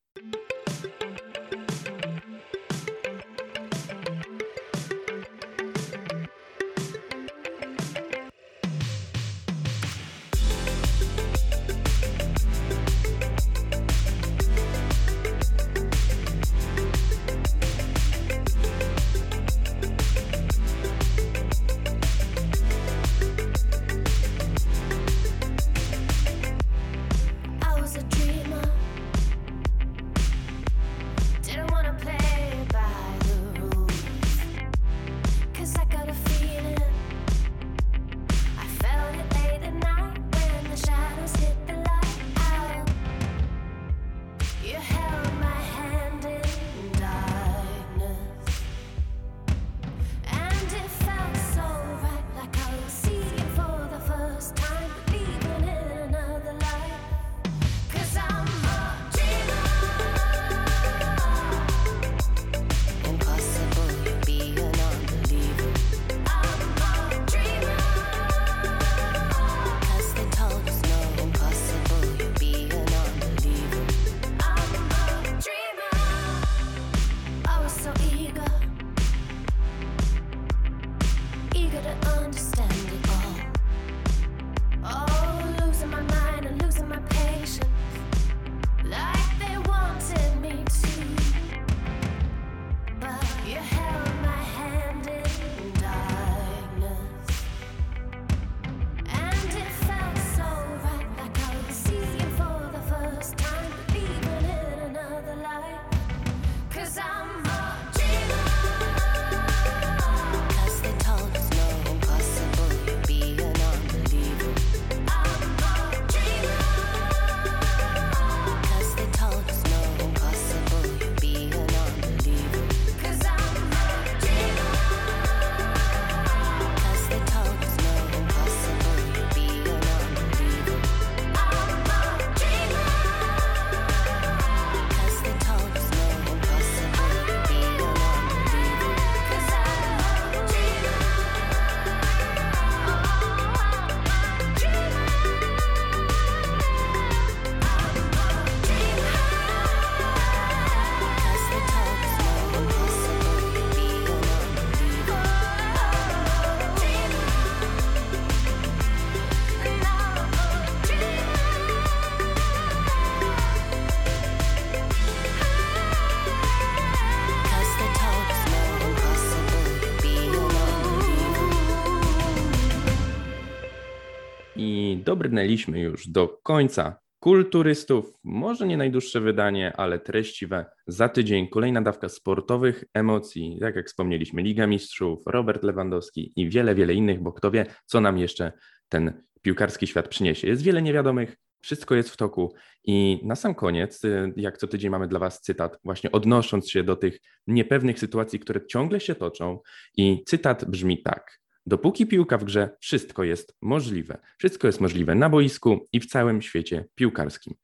[175.16, 178.12] Dobrnęliśmy już do końca kulturystów.
[178.24, 180.66] Może nie najdłuższe wydanie, ale treściwe.
[180.86, 183.58] Za tydzień kolejna dawka sportowych emocji.
[183.60, 188.00] Tak jak wspomnieliśmy, Liga Mistrzów, Robert Lewandowski i wiele, wiele innych, bo kto wie, co
[188.00, 188.52] nam jeszcze
[188.88, 190.48] ten piłkarski świat przyniesie.
[190.48, 192.54] Jest wiele niewiadomych, wszystko jest w toku.
[192.84, 196.84] I na sam koniec, y, jak co tydzień mamy dla Was cytat, właśnie odnosząc się
[196.84, 199.60] do tych niepewnych sytuacji, które ciągle się toczą.
[199.96, 201.41] I cytat brzmi tak.
[201.66, 204.18] Dopóki piłka w grze, wszystko jest możliwe.
[204.38, 207.54] Wszystko jest możliwe na boisku i w całym świecie piłkarskim.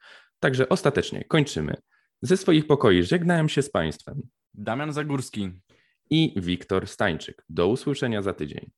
[0.40, 1.74] Także ostatecznie kończymy.
[2.22, 4.22] Ze swoich pokoi żegnałem się z Państwem
[4.54, 5.50] Damian Zagórski.
[6.10, 7.44] i Wiktor Stańczyk.
[7.48, 8.70] Do usłyszenia za tydzień.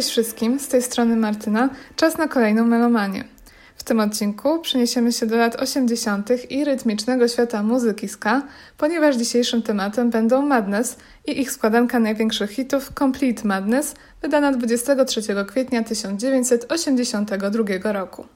[0.00, 1.70] Cześć wszystkim, z tej strony Martyna.
[1.96, 3.24] Czas na kolejną melomanię.
[3.76, 6.30] W tym odcinku przeniesiemy się do lat 80.
[6.50, 8.42] i rytmicznego świata muzyki ska,
[8.78, 10.96] ponieważ dzisiejszym tematem będą Madness
[11.26, 18.26] i ich składanka największych hitów Complete Madness, wydana 23 kwietnia 1982 roku.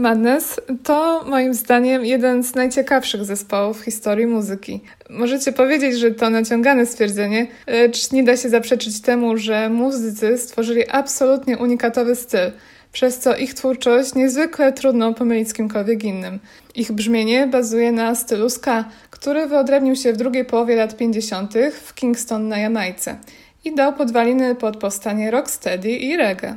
[0.00, 4.80] Madness to moim zdaniem jeden z najciekawszych zespołów w historii muzyki.
[5.10, 10.88] Możecie powiedzieć, że to naciągane stwierdzenie, lecz nie da się zaprzeczyć temu, że muzycy stworzyli
[10.88, 12.50] absolutnie unikatowy styl,
[12.92, 16.38] przez co ich twórczość niezwykle trudno pomylić z kimkolwiek innym.
[16.74, 21.54] Ich brzmienie bazuje na stylu ska, który wyodrębnił się w drugiej połowie lat 50.
[21.82, 23.16] w Kingston na Jamajce
[23.64, 26.56] i dał podwaliny pod powstanie rocksteady i reggae.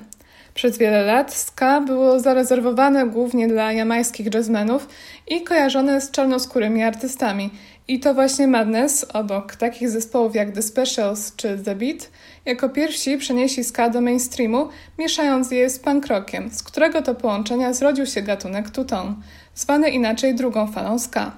[0.53, 4.87] Przez wiele lat ska było zarezerwowane głównie dla jamajskich jazzmenów
[5.27, 7.49] i kojarzone z czarnoskórymi artystami.
[7.87, 12.09] I to właśnie Madness, obok takich zespołów jak The Specials czy The Beat,
[12.45, 14.67] jako pierwsi przenieśli ska do mainstreamu,
[14.99, 19.13] mieszając je z punk rockiem, z którego to połączenia zrodził się gatunek two-tone,
[19.55, 21.31] zwany inaczej drugą falą ska.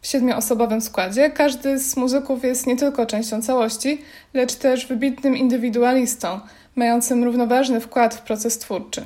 [0.00, 4.00] W siedmioosobowym składzie każdy z muzyków jest nie tylko częścią całości,
[4.34, 6.40] lecz też wybitnym indywidualistą,
[6.76, 9.04] mającym równoważny wkład w proces twórczy.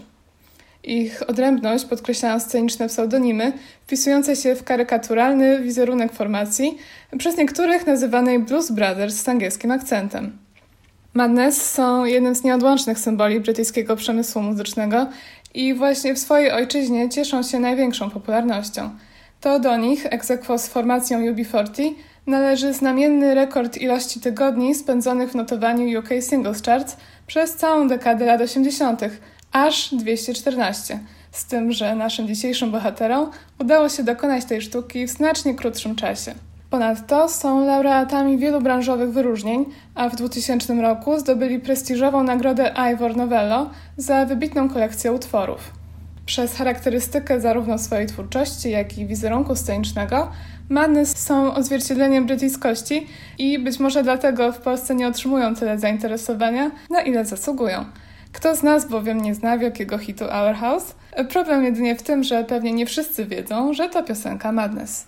[0.85, 3.53] Ich odrębność podkreślają sceniczne pseudonimy,
[3.83, 6.79] wpisujące się w karykaturalny wizerunek formacji,
[7.19, 10.39] przez niektórych nazywanej Blues Brothers z angielskim akcentem.
[11.15, 15.07] Madness są jednym z nieodłącznych symboli brytyjskiego przemysłu muzycznego
[15.55, 18.91] i właśnie w swojej ojczyźnie cieszą się największą popularnością.
[19.41, 21.93] To do nich, aequo z formacją UB40,
[22.27, 26.97] należy znamienny rekord ilości tygodni spędzonych w notowaniu UK Singles Charts
[27.27, 29.01] przez całą dekadę lat 80.,
[29.53, 30.99] aż 214.
[31.33, 36.35] Z tym, że naszym dzisiejszym bohaterom udało się dokonać tej sztuki w znacznie krótszym czasie.
[36.71, 39.65] Ponadto są laureatami wielu branżowych wyróżnień,
[39.95, 45.71] a w 2000 roku zdobyli prestiżową nagrodę Ivor Novello za wybitną kolekcję utworów.
[46.27, 50.31] Przez charakterystykę zarówno swojej twórczości, jak i wizerunku scenicznego,
[50.69, 53.07] Madness są odzwierciedleniem brytyjskości
[53.39, 57.85] i być może dlatego w Polsce nie otrzymują tyle zainteresowania, na ile zasługują.
[58.33, 60.95] Kto z nas bowiem nie zna wielkiego hitu Our House?
[61.29, 65.07] Problem jedynie w tym, że pewnie nie wszyscy wiedzą, że to piosenka Madness.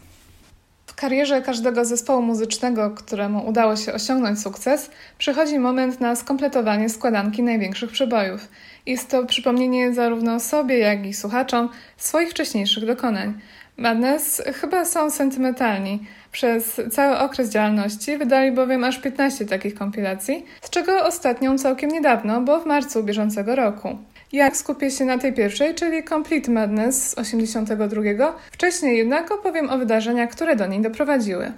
[0.87, 7.43] W karierze każdego zespołu muzycznego, któremu udało się osiągnąć sukces, przychodzi moment na skompletowanie składanki
[7.43, 8.49] największych przebojów.
[8.87, 13.35] Jest to przypomnienie zarówno sobie, jak i słuchaczom swoich wcześniejszych dokonań.
[13.79, 16.07] Madness chyba są sentymentalni.
[16.33, 22.41] Przez cały okres działalności wydali bowiem aż 15 takich kompilacji, z czego ostatnią całkiem niedawno,
[22.41, 23.99] bo w marcu bieżącego roku.
[24.33, 29.79] Jak skupię się na tej pierwszej, czyli Complete Madness z 82, wcześniej jednak opowiem o
[29.79, 31.53] wydarzeniach, które do niej doprowadziły.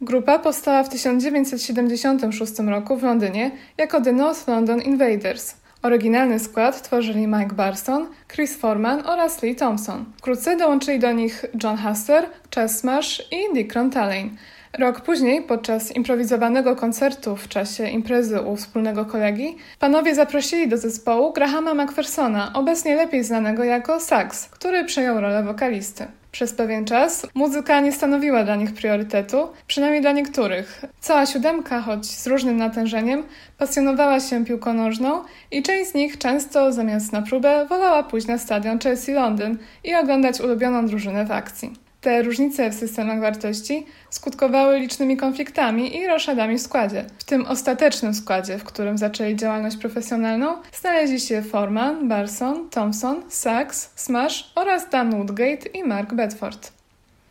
[0.00, 5.54] Grupa powstała w 1976 roku w Londynie jako The North London Invaders.
[5.86, 10.04] Oryginalny skład tworzyli Mike Barson, Chris Foreman oraz Lee Thompson.
[10.18, 12.24] Wkrótce dołączyli do nich John Huster,
[12.54, 14.30] Chas Smash i Dick Ron-Talley.
[14.78, 21.32] Rok później, podczas improwizowanego koncertu w czasie imprezy u wspólnego kolegi, panowie zaprosili do zespołu
[21.32, 26.06] Grahama McPhersona, obecnie lepiej znanego jako Sax, który przejął rolę wokalisty.
[26.32, 30.84] Przez pewien czas muzyka nie stanowiła dla nich priorytetu, przynajmniej dla niektórych.
[31.00, 33.22] Cała siódemka, choć z różnym natężeniem,
[33.58, 38.38] pasjonowała się piłką nożną i część z nich często zamiast na próbę wolała pójść na
[38.38, 41.85] stadion Chelsea Londyn i oglądać ulubioną drużynę w akcji.
[42.06, 47.04] Te różnice w systemach wartości skutkowały licznymi konfliktami i roszadami w składzie.
[47.18, 53.90] W tym ostatecznym składzie, w którym zaczęli działalność profesjonalną, znaleźli się Foreman, Barson, Thompson, Sachs,
[53.94, 56.72] Smash oraz Dan Woodgate i Mark Bedford.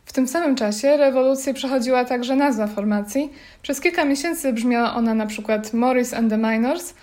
[0.04, 3.32] W tym samym czasie rewolucję przechodziła także nazwa formacji.
[3.62, 6.94] Przez kilka miesięcy brzmiała ona na przykład Morris and the Minors,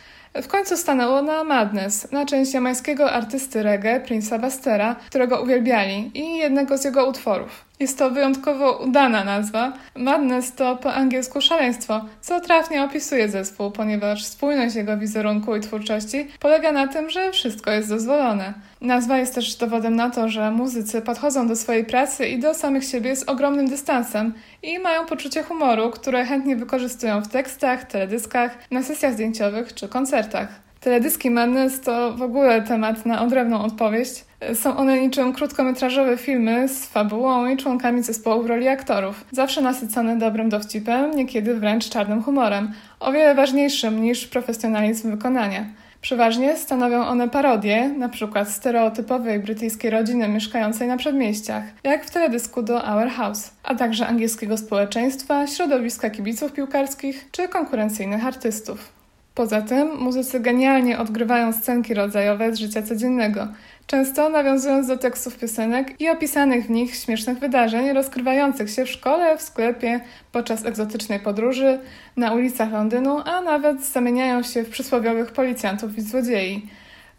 [0.42, 6.38] w końcu stanęło na Madness, na część jamańskiego artysty reggae Prince'a Bastera, którego uwielbiali, i
[6.38, 7.66] jednego z jego utworów.
[7.80, 9.74] Jest to wyjątkowo udana nazwa.
[9.96, 16.28] Madness to po angielsku szaleństwo, co trafnie opisuje zespół, ponieważ spójność jego wizerunku i twórczości
[16.40, 18.54] polega na tym, że wszystko jest dozwolone.
[18.82, 22.84] Nazwa jest też dowodem na to, że muzycy podchodzą do swojej pracy i do samych
[22.84, 28.84] siebie z ogromnym dystansem i mają poczucie humoru, które chętnie wykorzystują w tekstach, teledyskach, na
[28.84, 30.62] sesjach zdjęciowych czy koncertach.
[30.84, 34.10] Teledyski Madness to w ogóle temat na odrębną odpowiedź.
[34.54, 40.18] Są one niczym krótkometrażowe filmy z fabułą i członkami zespołu w roli aktorów, zawsze nasycone
[40.18, 45.66] dobrym dowcipem, niekiedy wręcz czarnym humorem, o wiele ważniejszym niż profesjonalizm wykonania.
[46.02, 52.64] Przeważnie stanowią one parodie, na przykład stereotypowej brytyjskiej rodziny mieszkającej na przedmieściach, jak w teledysku
[52.64, 59.03] do Our House, a także angielskiego społeczeństwa, środowiska kibiców piłkarskich czy konkurencyjnych artystów.
[59.36, 63.48] Poza tym muzycy genialnie odgrywają scenki rodzajowe z życia codziennego,
[63.88, 69.38] często nawiązując do tekstów piosenek i opisanych w nich śmiesznych wydarzeń rozkrywających się w szkole,
[69.38, 70.00] w sklepie,
[70.32, 71.80] podczas egzotycznej podróży,
[72.18, 76.70] na ulicach Londynu, a nawet zamieniają się w przysłowiowych policjantów i złodziei.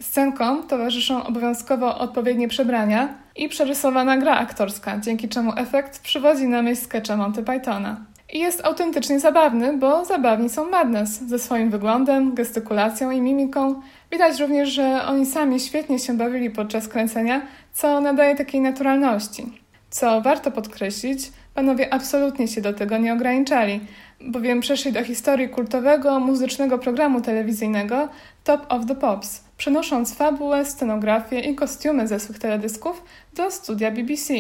[0.01, 6.83] Scenkom towarzyszą obowiązkowo odpowiednie przebrania i przerysowana gra aktorska, dzięki czemu efekt przywodzi na myśl
[6.83, 8.14] sketcha Monty Pythona.
[8.35, 13.83] I jest autentycznie zabawny, bo zabawni są Madness ze swoim wyglądem, gestykulacją i mimiką.
[14.13, 19.53] Widać również, że oni sami świetnie się bawili podczas kręcenia, co nadaje takiej naturalności.
[19.91, 23.81] Co warto podkreślić, panowie absolutnie się do tego nie ograniczali,
[24.21, 28.09] bowiem przeszli do historii kultowego muzycznego programu telewizyjnego
[28.45, 33.05] Top of the Pops, przenosząc fabułę, scenografię i kostiumy ze swych teledysków
[33.35, 34.35] do studia BBC,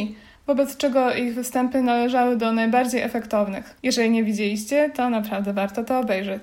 [0.47, 3.75] wobec czego ich występy należały do najbardziej efektownych.
[3.83, 6.43] Jeżeli nie widzieliście, to naprawdę warto to obejrzeć.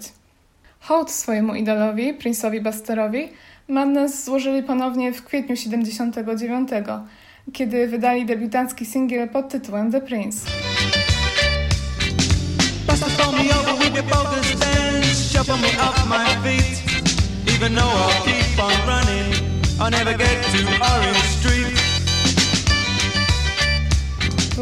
[0.79, 3.29] Hołd swojemu idolowi, Prince'owi Busterowi,
[3.67, 6.69] Madness złożyli ponownie w kwietniu 79,
[7.53, 10.45] kiedy wydali debiutancki singiel pod tytułem The Prince.
[17.47, 19.33] Even though I'll keep on running,
[19.79, 21.80] I'll never get to Orange Street.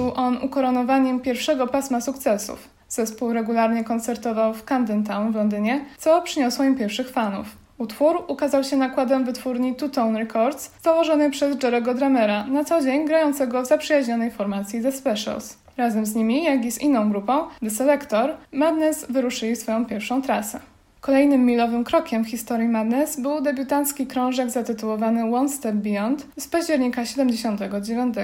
[0.09, 2.69] Był on ukoronowaniem pierwszego pasma sukcesów.
[2.87, 7.47] Zespół regularnie koncertował w Camden Town w Londynie, co przyniosło im pierwszych fanów.
[7.77, 13.05] Utwór ukazał się nakładem wytwórni Two Tone Records, założonej przez Jerego Dramera, na co dzień
[13.05, 15.57] grającego w zaprzyjaźnionej formacji The Specials.
[15.77, 20.59] Razem z nimi, jak i z inną grupą, The Selector, Madness wyruszyli swoją pierwszą trasę.
[21.01, 27.05] Kolejnym milowym krokiem w historii Madness był debiutancki krążek zatytułowany One Step Beyond z października
[27.05, 28.15] 79.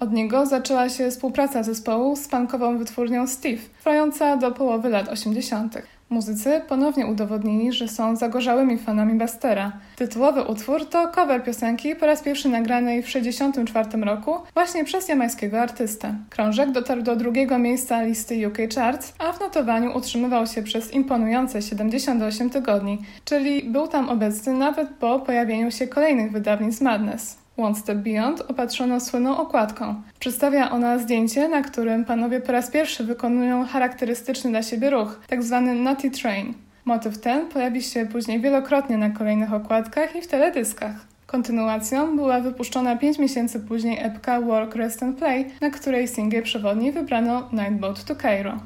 [0.00, 5.82] Od niego zaczęła się współpraca zespołu z punkową wytwórnią Steve, trwająca do połowy lat 80.
[6.10, 9.72] Muzycy ponownie udowodnili, że są zagorzałymi fanami Bastera.
[9.96, 15.60] Tytułowy utwór to cover piosenki po raz pierwszy nagranej w 1964 roku właśnie przez jamańskiego
[15.60, 16.14] artystę.
[16.30, 21.62] Krążek dotarł do drugiego miejsca listy UK Charts, a w notowaniu utrzymywał się przez imponujące
[21.62, 27.37] 78 tygodni, czyli był tam obecny nawet po pojawieniu się kolejnych wydawnictw Madness.
[27.58, 30.02] One Step Beyond opatrzono słynną okładką.
[30.18, 35.74] Przedstawia ona zdjęcie, na którym panowie po raz pierwszy wykonują charakterystyczny dla siebie ruch, tzw.
[35.84, 36.54] Nutty Train.
[36.84, 40.94] Motyw ten pojawi się później wielokrotnie na kolejnych okładkach i w teledyskach.
[41.26, 46.92] Kontynuacją była wypuszczona 5 miesięcy później epka Work, Rest and Play, na której singiel przewodni
[46.92, 48.58] wybrano Nightboat to Cairo.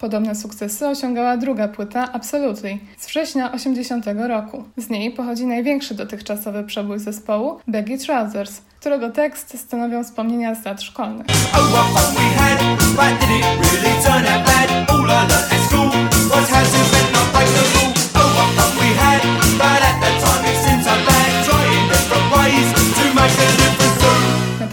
[0.00, 4.64] Podobne sukcesy osiągała druga płyta Absolutely z września 80 roku.
[4.76, 10.82] Z niej pochodzi największy dotychczasowy przebój zespołu Baggy Trousers, którego tekst stanowią wspomnienia z lat
[10.82, 11.26] szkolnych.
[11.52, 11.70] Oh,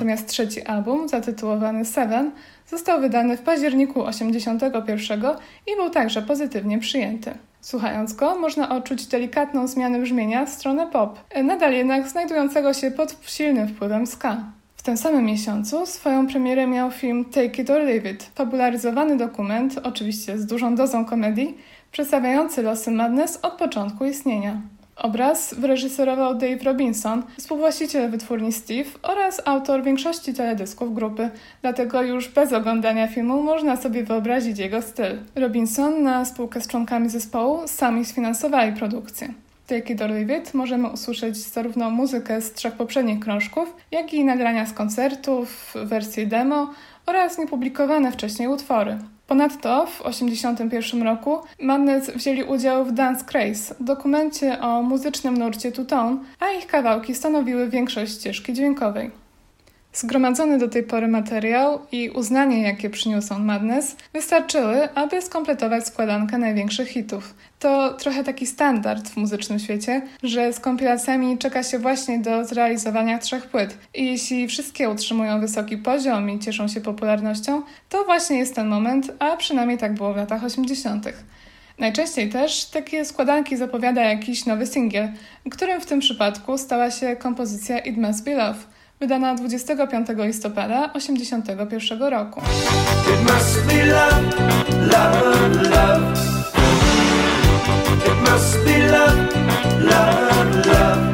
[0.08, 2.32] Natomiast trzeci album, zatytułowany Seven,
[2.68, 5.22] został wydany w październiku 81
[5.68, 7.32] i był także pozytywnie przyjęty.
[7.62, 13.18] Słuchając go, można odczuć delikatną zmianę brzmienia w stronę pop, nadal jednak znajdującego się pod
[13.22, 14.38] silnym wpływem ska.
[14.76, 19.80] W tym samym miesiącu swoją premierę miał film Take It or Leave It, fabularyzowany dokument,
[19.84, 21.58] oczywiście z dużą dozą komedii,
[21.92, 24.62] przedstawiający losy Madness od początku istnienia.
[24.98, 31.30] Obraz wyreżyserował Dave Robinson, współwłaściciel wytwórni Steve oraz autor większości teledysków grupy,
[31.62, 35.18] dlatego już bez oglądania filmu można sobie wyobrazić jego styl.
[35.36, 39.34] Robinson na spółkę z członkami zespołu sami sfinansowali produkcję.
[39.68, 44.26] Take It or Leave It możemy usłyszeć zarówno muzykę z trzech poprzednich krążków, jak i
[44.26, 46.74] nagrania z koncertów, wersje demo
[47.06, 48.98] oraz niepublikowane wcześniej utwory.
[49.28, 56.18] Ponadto w 1981 roku Madness wzięli udział w Dance Craze, dokumencie o muzycznym nurcie Two-Tone,
[56.40, 59.27] a ich kawałki stanowiły większość ścieżki dźwiękowej.
[59.98, 66.38] Zgromadzony do tej pory materiał i uznanie, jakie przyniósł on Madness, wystarczyły, aby skompletować składankę
[66.38, 67.34] największych hitów.
[67.60, 73.20] To trochę taki standard w muzycznym świecie, że z kompilacjami czeka się właśnie do zrealizowania
[73.20, 73.78] trzech płyt.
[73.94, 79.12] I jeśli wszystkie utrzymują wysoki poziom i cieszą się popularnością, to właśnie jest ten moment,
[79.20, 81.06] a przynajmniej tak było w latach 80.
[81.80, 85.10] Najczęściej też takie składanki zapowiada jakiś nowy singiel,
[85.52, 88.60] którym w tym przypadku stała się kompozycja It Must Be Love,
[89.02, 92.42] wydana 25 listopada 1981 roku.
[93.86, 94.28] love,
[99.84, 101.08] love, love.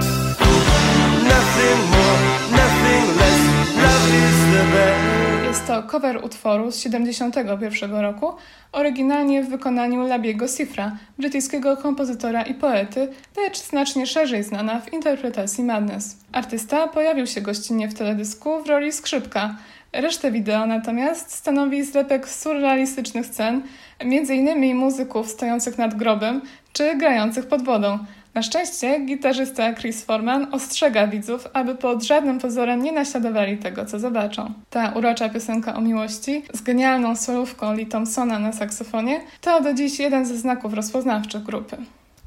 [5.63, 8.33] Jest to cover utworu z 1971 roku,
[8.71, 13.07] oryginalnie w wykonaniu Labiego Sifra, brytyjskiego kompozytora i poety,
[13.37, 16.17] lecz znacznie szerzej znana w interpretacji Madness.
[16.31, 19.55] Artysta pojawił się gościnnie w teledysku w roli skrzypka.
[19.93, 23.61] Resztę wideo natomiast stanowi zlepek surrealistycznych scen,
[23.99, 24.75] m.in.
[24.75, 26.41] muzyków stojących nad grobem
[26.73, 27.99] czy grających pod wodą.
[28.33, 33.99] Na szczęście gitarzysta Chris Foreman ostrzega widzów, aby pod żadnym pozorem nie naśladowali tego, co
[33.99, 34.53] zobaczą.
[34.69, 39.99] Ta urocza piosenka o miłości z genialną solówką Lee Thompsona na saksofonie to do dziś
[39.99, 41.77] jeden ze znaków rozpoznawczych grupy.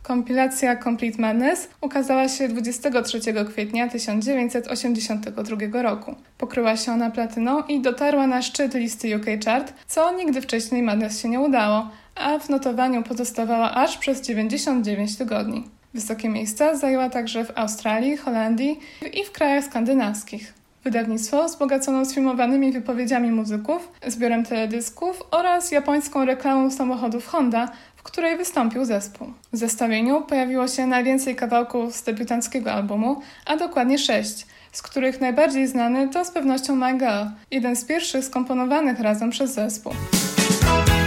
[0.03, 3.21] Kompilacja Complete Madness ukazała się 23
[3.53, 6.15] kwietnia 1982 roku.
[6.39, 11.23] Pokryła się ona platyną i dotarła na szczyt listy UK Chart, co nigdy wcześniej Madness
[11.23, 15.76] się nie udało, a w notowaniu pozostawała aż przez 99 tygodni.
[15.97, 18.81] Wysokie miejsca zajęła także w Australii, Holandii
[19.13, 20.55] i w krajach skandynawskich.
[20.85, 28.85] Wydawnictwo wzbogacono sfilmowanymi wypowiedziami muzyków, zbiorem teledysków oraz japońską reklamą samochodów Honda, w której wystąpił
[28.85, 29.29] zespół.
[29.53, 35.67] W zestawieniu pojawiło się najwięcej kawałków z debiutanckiego albumu, a dokładnie sześć, z których najbardziej
[35.67, 39.93] znany to z pewnością My Girl, jeden z pierwszych skomponowanych razem przez zespół.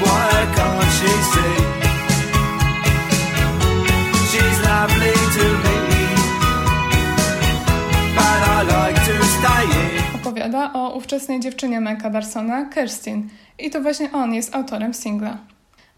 [0.03, 1.68] Why
[10.15, 15.37] Opowiada o ówczesnej dziewczynie Mike'a Barsona, Kerstin, i to właśnie on jest autorem singla.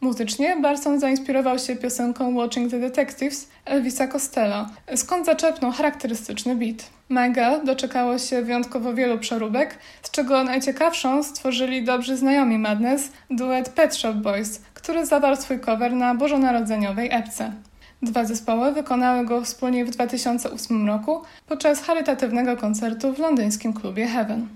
[0.02, 4.66] Muzycznie Barson zainspirował się piosenką Watching the Detectives Elvisa Costello,
[4.96, 6.90] skąd zaczepnął charakterystyczny beat.
[7.10, 13.96] Mega doczekało się wyjątkowo wielu przeróbek, z czego najciekawszą stworzyli dobrzy znajomi Madness, duet Pet
[13.96, 17.54] Shop Boys, który zawarł swój cover na bożonarodzeniowej epce.
[18.02, 24.48] Dwa zespoły wykonały go wspólnie w 2008 roku podczas charytatywnego koncertu w londyńskim klubie Heaven.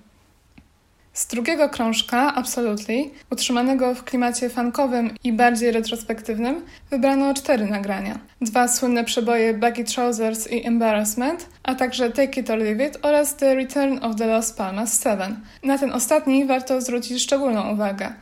[1.16, 8.20] Z drugiego krążka, Absolutely, utrzymanego w klimacie funkowym i bardziej retrospektywnym, wybrano cztery nagrania.
[8.42, 13.36] Dwa słynne przeboje Baggy Trousers i Embarrassment, a także Take It or Leave It oraz
[13.36, 15.40] The Return of the Los Palmas 7.
[15.64, 18.14] Na ten ostatni warto zwrócić szczególną uwagę.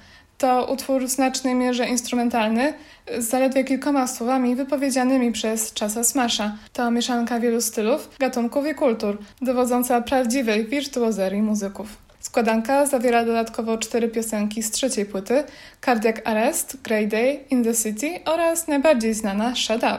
[0.44, 2.74] To utwór w znacznej mierze instrumentalny,
[3.18, 6.58] z zaledwie kilkoma słowami wypowiedzianymi przez Chasa Smasha.
[6.74, 11.88] To mieszanka wielu stylów, gatunków i kultur, dowodząca prawdziwej wirtuozerii muzyków.
[12.20, 15.44] Składanka zawiera dodatkowo cztery piosenki z trzeciej płyty:
[15.86, 19.98] Cardiac Arrest, Grey Day, In the City oraz najbardziej znana Shut Up.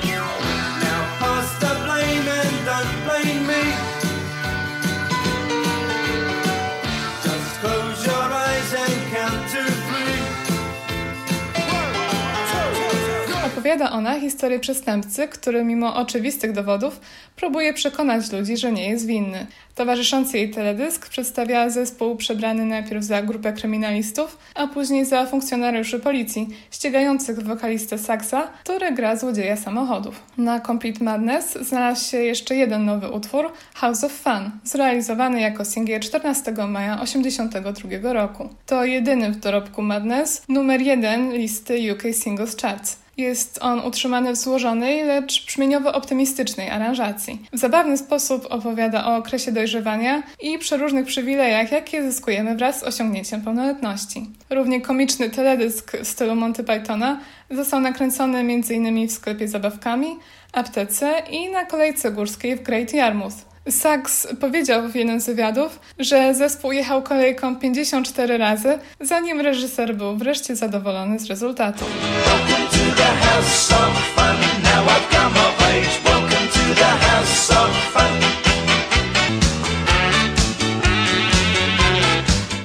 [13.64, 17.00] Opowiada ona historię przestępcy, który mimo oczywistych dowodów
[17.36, 19.46] próbuje przekonać ludzi, że nie jest winny.
[19.74, 26.48] Towarzyszący jej teledysk przedstawia zespół przebrany najpierw za grupę kryminalistów, a później za funkcjonariuszy policji,
[26.70, 30.22] ścigających wokalistę Saxa, który gra złodzieja samochodów.
[30.38, 36.00] Na Complete Madness znalazł się jeszcze jeden nowy utwór, House of Fun, zrealizowany jako singiel
[36.00, 38.48] 14 maja 1982 roku.
[38.66, 43.03] To jedyny w dorobku Madness numer jeden listy UK Singles Charts.
[43.16, 47.42] Jest on utrzymany w złożonej, lecz brzmieniowo optymistycznej aranżacji.
[47.52, 53.42] W zabawny sposób opowiada o okresie dojrzewania i przeróżnych przywilejach, jakie zyskujemy wraz z osiągnięciem
[53.42, 54.26] pełnoletności.
[54.50, 59.08] Równie komiczny teledysk w stylu Monty Pythona został nakręcony m.in.
[59.08, 60.16] w sklepie zabawkami,
[60.52, 63.53] aptece i na kolejce górskiej w Great Yarmouth.
[63.70, 70.16] Sachs powiedział w jednym z wywiadów, że zespół jechał kolejką 54 razy, zanim reżyser był
[70.16, 71.84] wreszcie zadowolony z rezultatu.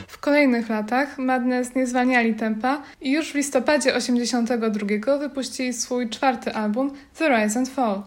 [0.07, 6.53] W kolejnych latach Madness nie zwalniali tempa i już w listopadzie 82 wypuścili swój czwarty
[6.53, 8.03] album The Rise and Fall.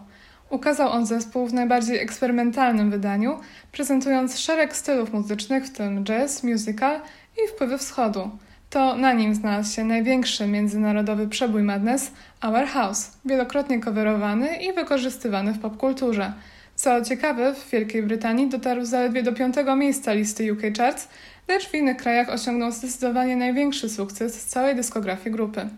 [0.53, 3.39] Ukazał on zespół w najbardziej eksperymentalnym wydaniu,
[3.71, 6.99] prezentując szereg stylów muzycznych, w tym jazz, musical
[7.37, 8.29] i wpływy wschodu.
[8.69, 15.53] To na nim znalazł się największy międzynarodowy przebój Madness, Our House, wielokrotnie coverowany i wykorzystywany
[15.53, 16.33] w popkulturze.
[16.75, 21.07] Co ciekawe, w Wielkiej Brytanii dotarł zaledwie do piątego miejsca listy UK Charts,
[21.47, 25.69] lecz w innych krajach osiągnął zdecydowanie największy sukces z całej dyskografii grupy.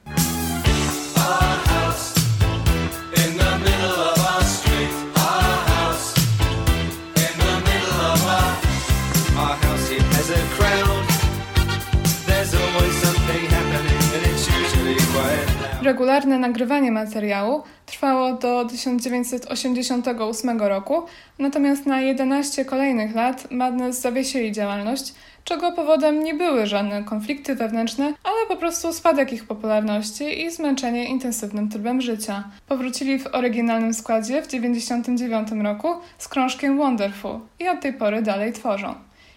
[15.86, 21.04] Regularne nagrywanie materiału trwało do 1988 roku,
[21.40, 25.14] natomiast na 11 kolejnych lat Madness zawiesili działalność,
[25.44, 31.10] czego powodem nie były żadne konflikty wewnętrzne, ale po prostu spadek ich popularności i zmęczenie
[31.10, 32.44] intensywnym trybem życia.
[32.68, 38.54] Powrócili w oryginalnym składzie w 1999 roku z krążkiem Wonderful i od tej pory dalej
[38.54, 38.96] tworzą.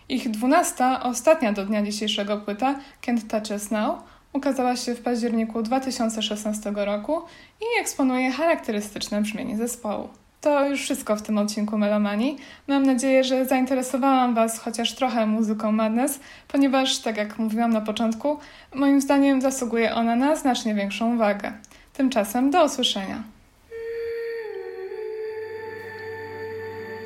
[0.09, 2.75] Ich dwunasta, ostatnia do dnia dzisiejszego płyta,
[3.07, 3.99] Can't Touch Us Now,
[4.33, 7.23] ukazała się w październiku 2016 roku
[7.61, 10.09] i eksponuje charakterystyczne brzmienie zespołu.
[10.41, 12.39] To już wszystko w tym odcinku Melomanii.
[12.69, 18.39] Mam nadzieję, że zainteresowałam Was chociaż trochę muzyką Madness, ponieważ, tak jak mówiłam na początku,
[18.75, 21.53] moim zdaniem zasługuje ona na znacznie większą uwagę.
[21.93, 23.23] Tymczasem do usłyszenia.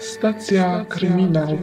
[0.01, 1.59] Stacja kryminał.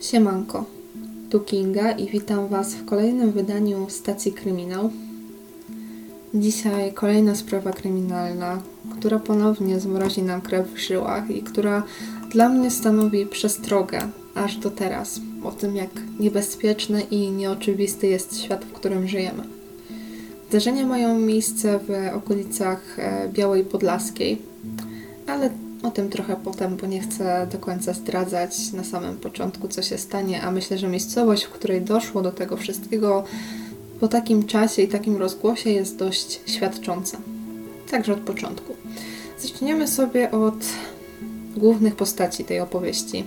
[0.00, 0.64] Siemanko,
[1.30, 4.90] tu Kinga i witam Was w kolejnym wydaniu Stacji Kryminał.
[6.34, 8.62] Dzisiaj kolejna sprawa kryminalna,
[8.98, 11.82] która ponownie zmrozi nam krew w żyłach i która
[12.30, 14.00] dla mnie stanowi przestrogę
[14.34, 15.90] aż do teraz o tym, jak
[16.20, 19.42] niebezpieczny i nieoczywisty jest świat, w którym żyjemy.
[20.48, 24.42] Zdarzenia mają miejsce w okolicach e, Białej Podlaskiej,
[25.26, 25.50] ale
[25.82, 29.98] o tym trochę potem, bo nie chcę do końca zdradzać na samym początku, co się
[29.98, 33.24] stanie, a myślę, że miejscowość, w której doszło do tego wszystkiego
[34.00, 37.18] po takim czasie i takim rozgłosie jest dość świadcząca.
[37.90, 38.74] Także od początku.
[39.38, 40.54] Zaczniemy sobie od
[41.56, 43.24] głównych postaci tej opowieści.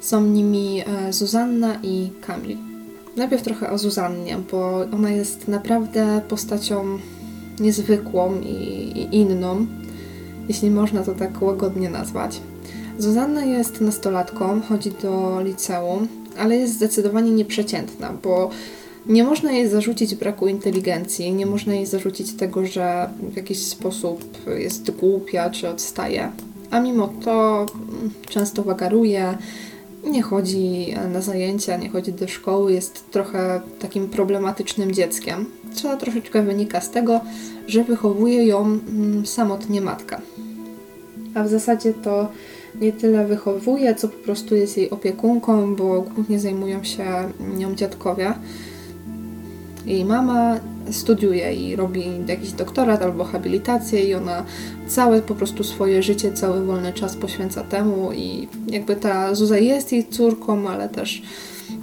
[0.00, 2.58] Są nimi e, Zuzanna i Kamil.
[3.16, 6.98] Najpierw trochę o Zuzannie, bo ona jest naprawdę postacią
[7.60, 8.54] niezwykłą i,
[8.96, 9.66] i inną,
[10.48, 12.40] jeśli można to tak łagodnie nazwać.
[12.98, 18.50] Zuzanna jest nastolatką, chodzi do liceum, ale jest zdecydowanie nieprzeciętna, bo
[19.06, 24.24] Nie można jej zarzucić braku inteligencji, nie można jej zarzucić tego, że w jakiś sposób
[24.58, 26.30] jest głupia czy odstaje.
[26.70, 29.38] A mimo to mm, często wagaruje,
[30.10, 36.42] nie chodzi na zajęcia, nie chodzi do szkoły, jest trochę takim problematycznym dzieckiem, co troszeczkę
[36.42, 37.20] wynika z tego,
[37.66, 40.20] że wychowuje ją mm, samotnie matka.
[41.34, 42.28] A w zasadzie to
[42.80, 47.04] nie tyle wychowuje, co po prostu jest jej opiekunką, bo głównie zajmują się
[47.56, 48.34] nią dziadkowie.
[49.86, 50.60] Jej mama
[50.90, 54.44] studiuje i robi jakiś doktorat albo habilitację i ona
[54.88, 59.92] całe po prostu swoje życie, cały wolny czas poświęca temu i jakby ta Zuza jest
[59.92, 61.22] jej córką, ale też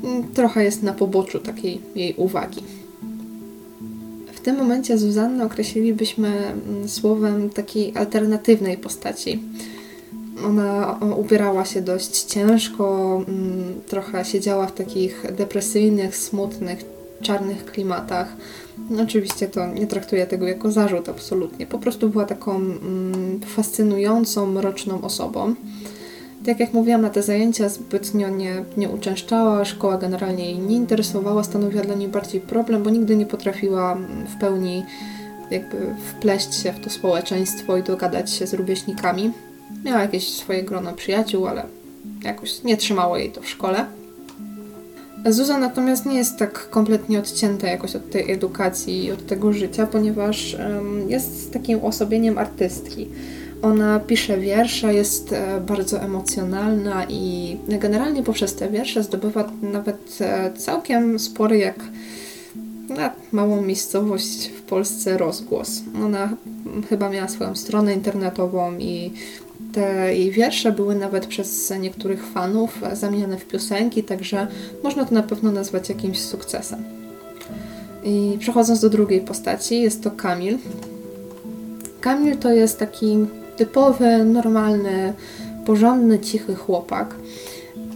[0.03, 2.61] mm, trochę jest na poboczu takiej jej uwagi.
[4.33, 9.39] W tym momencie Zuzannę określilibyśmy mm, słowem takiej alternatywnej postaci.
[10.45, 16.79] Ona ubierała się dość ciężko, mm, trochę siedziała w takich depresyjnych, smutnych,
[17.21, 18.35] czarnych klimatach.
[19.03, 21.67] Oczywiście to nie traktuję tego jako zarzut absolutnie.
[21.67, 25.55] Po prostu była taką mm, fascynującą, mroczną osobą.
[26.45, 31.43] Tak jak mówiłam, na te zajęcia zbytnio nie, nie uczęszczała, szkoła generalnie jej nie interesowała,
[31.43, 34.83] stanowiła dla niej bardziej problem, bo nigdy nie potrafiła mm, w pełni
[35.51, 39.31] jakby wpleść się w to społeczeństwo i dogadać się z rówieśnikami.
[39.85, 41.63] Miała jakieś swoje grono przyjaciół, ale
[42.23, 43.85] jakoś nie trzymało jej to w szkole.
[45.29, 49.87] Zuza natomiast nie jest tak kompletnie odcięta jakoś od tej edukacji i od tego życia,
[49.87, 50.57] ponieważ
[51.07, 53.07] jest takim uosobieniem artystki.
[53.61, 60.51] Ona pisze wiersze, jest e, bardzo emocjonalna i generalnie poprzez te wiersze zdobywa nawet e,
[60.57, 61.75] całkiem spory jak
[62.89, 65.81] na małą miejscowość w Polsce rozgłos.
[66.05, 66.29] Ona
[66.89, 69.11] chyba miała swoją stronę internetową i
[69.73, 74.47] te jej wiersze były nawet przez niektórych fanów zamieniane w piosenki, także
[74.83, 76.83] można to na pewno nazwać jakimś sukcesem.
[78.03, 80.57] I przechodząc do drugiej postaci, jest to Kamil.
[82.01, 83.17] Kamil to jest taki
[83.57, 85.13] typowy, normalny,
[85.65, 87.15] porządny, cichy chłopak.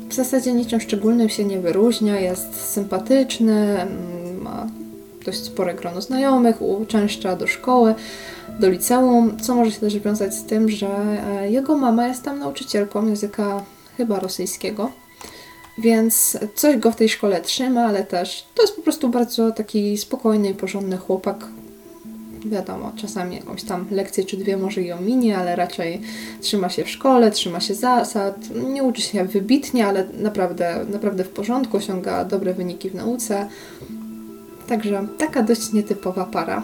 [0.09, 3.77] W zasadzie niczym szczególnym się nie wyróżnia, jest sympatyczny,
[4.41, 4.67] ma
[5.25, 7.95] dość spore grono znajomych, uczęszcza do szkoły,
[8.59, 12.39] do liceum, co może się też wiązać z tym, że e, jego mama jest tam
[12.39, 13.63] nauczycielką języka
[13.97, 14.91] chyba rosyjskiego,
[15.77, 19.97] więc coś go w tej szkole trzyma, ale też to jest po prostu bardzo taki
[19.97, 21.47] spokojny i porządny chłopak.
[22.45, 26.01] Wiadomo, czasami jakąś tam lekcję czy dwie może ją minie, ale raczej
[26.41, 28.35] trzyma się w szkole, trzyma się zasad,
[28.69, 33.47] nie uczy się wybitnie, ale naprawdę, naprawdę w porządku, osiąga dobre wyniki w nauce.
[34.67, 36.63] Także taka dość nietypowa para,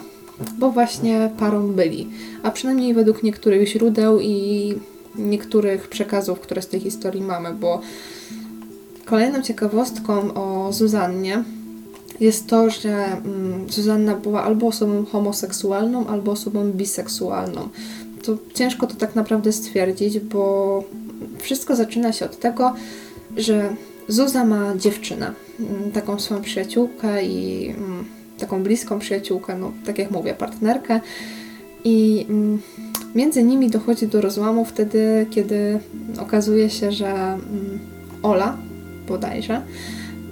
[0.58, 2.08] bo właśnie parą byli.
[2.44, 4.76] A przynajmniej według niektórych źródeł i
[5.16, 7.82] niektórych przekazów, które z tej historii mamy, bo
[9.06, 11.44] kolejną ciekawostką o Zuzannie
[12.20, 17.70] jest to, że mm, Zuzanna była albo osobą homoseksualną, albo osobą biseksualną.
[18.24, 20.84] To ciężko to tak naprawdę stwierdzić, bo
[21.40, 22.74] wszystko zaczyna się od tego,
[23.38, 23.76] że
[24.08, 28.06] Zuza ma dziewczynę, mm, taką swoją przyjaciółkę i mm,
[28.42, 31.00] taką bliską przyjaciółkę, no tak jak mówię, partnerkę.
[31.84, 32.62] I mm,
[33.16, 35.80] między nimi dochodzi do rozłamu wtedy, kiedy
[36.20, 37.80] okazuje się, że mm,
[38.24, 38.58] Ola,
[39.08, 39.62] bodajże,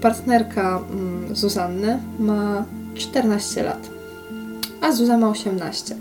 [0.02, 3.90] partnerka mm, Zuzanny ma 14 lat,
[4.82, 5.96] a Zuza ma 18.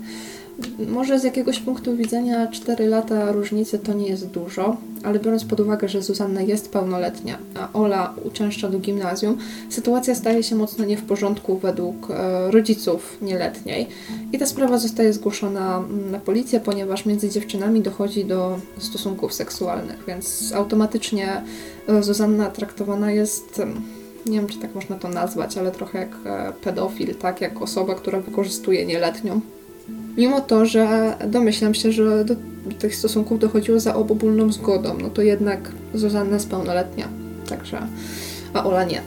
[0.87, 5.59] Może z jakiegoś punktu widzenia 4 lata różnicy to nie jest dużo, ale biorąc pod
[5.59, 9.37] uwagę, że Zuzanna jest pełnoletnia, a Ola uczęszcza do gimnazjum,
[9.69, 13.87] sytuacja staje się mocno nie w porządku według e, rodziców nieletniej.
[14.33, 20.03] I ta sprawa zostaje zgłoszona mm, na policję, ponieważ między dziewczynami dochodzi do stosunków seksualnych,
[20.07, 21.41] więc automatycznie
[21.87, 23.59] e, Zuzanna traktowana jest.
[23.59, 23.81] em,
[24.25, 27.41] Nie wiem, czy tak można to nazwać, ale trochę jak e, pedofil, tak?
[27.41, 29.41] Jak osoba, która wykorzystuje nieletnią.
[30.17, 32.35] Mimo to, że domyślam się, że do,
[32.79, 37.07] tych stosunków dochodziło za obopólną zgodą, no to jednak Zuzanna jest pełnoletnia,
[37.49, 37.87] także,
[38.53, 39.01] a Ola nie.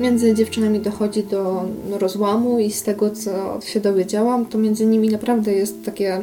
[0.00, 5.08] Między dziewczynami dochodzi do no, rozłamu i z tego, co się dowiedziałam, to między nimi
[5.08, 6.22] naprawdę jest takie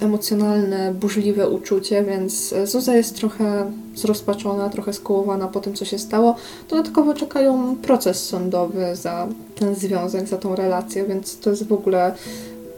[0.00, 6.34] emocjonalne, burzliwe uczucie, więc Zuza jest trochę zrozpaczona, trochę skołowana po tym, co się stało.
[6.68, 12.14] Dodatkowo czekają proces sądowy za ten związek, za tą relację, więc to jest w ogóle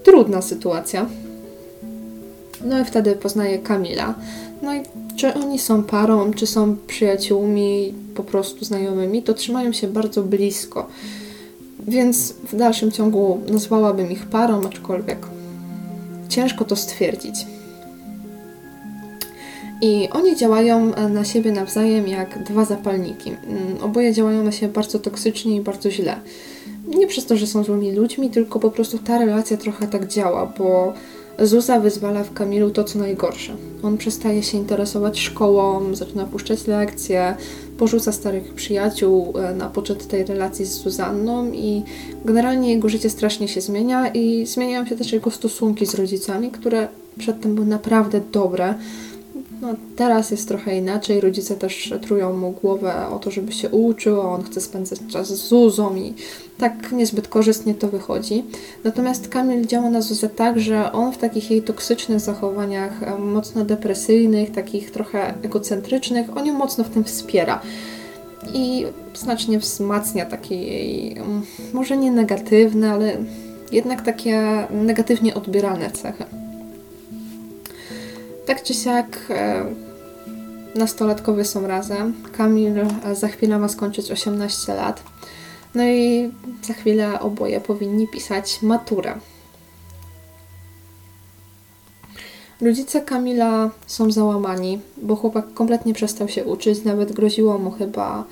[0.03, 1.07] trudna sytuacja.
[2.65, 4.15] No i wtedy poznaje Kamila.
[4.63, 4.81] No i
[5.17, 10.87] czy oni są parą, czy są przyjaciółmi, po prostu znajomymi, to trzymają się bardzo blisko.
[11.89, 15.27] Więc w dalszym ciągu nazwałabym ich parą, aczkolwiek
[16.31, 17.35] ciężko to stwierdzić.
[19.81, 23.31] I oni działają e, na siebie nawzajem jak dwa zapalniki.
[23.31, 26.17] Mm, Oboje działają na siebie bardzo toksycznie i bardzo źle.
[26.89, 30.53] Nie przez to, że są złymi ludźmi, tylko po prostu ta relacja trochę tak działa,
[30.59, 30.95] bo
[31.39, 33.57] Zuza wyzwala w Kamilu to, co najgorsze.
[33.83, 37.35] On przestaje się interesować szkołą, zaczyna puszczać lekcje,
[37.79, 41.83] porzuca starych przyjaciół e, na poczet tej relacji z Zuzanną i
[42.25, 46.89] generalnie jego życie strasznie się zmienia i zmieniają się też jego stosunki z rodzicami, które
[47.19, 48.75] przedtem były naprawdę dobre.
[49.61, 51.21] No, teraz jest trochę inaczej.
[51.21, 55.29] Rodzice też trują mu głowę o to, żeby się uczył, a on chce spędzać czas
[55.29, 56.15] z Zuzą i
[56.59, 58.45] tak niezbyt korzystnie to wychodzi.
[58.85, 63.65] Natomiast Kamil działa na Zuzę tak, że on w takich jej toksycznych zachowaniach, e, mocno
[63.65, 67.61] depresyjnych, takich trochę egocentrycznych, on ją mocno w tym wspiera.
[68.55, 71.43] I znacznie wzmacnia takie jej, mm,
[71.73, 73.17] może nie negatywne, ale
[73.73, 76.25] jednak takie negatywnie odbierane cechy.
[78.51, 79.65] Tak czy siak, e,
[80.75, 82.15] nastolatkowie są razem.
[82.37, 85.03] Kamil e, za chwilę ma skończyć 18 lat.
[85.75, 86.31] No i
[86.63, 89.15] za chwilę oboje powinni pisać maturę.
[92.61, 98.25] Rodzice Kamila są załamani, bo chłopak kompletnie przestał się uczyć, nawet groziło mu chyba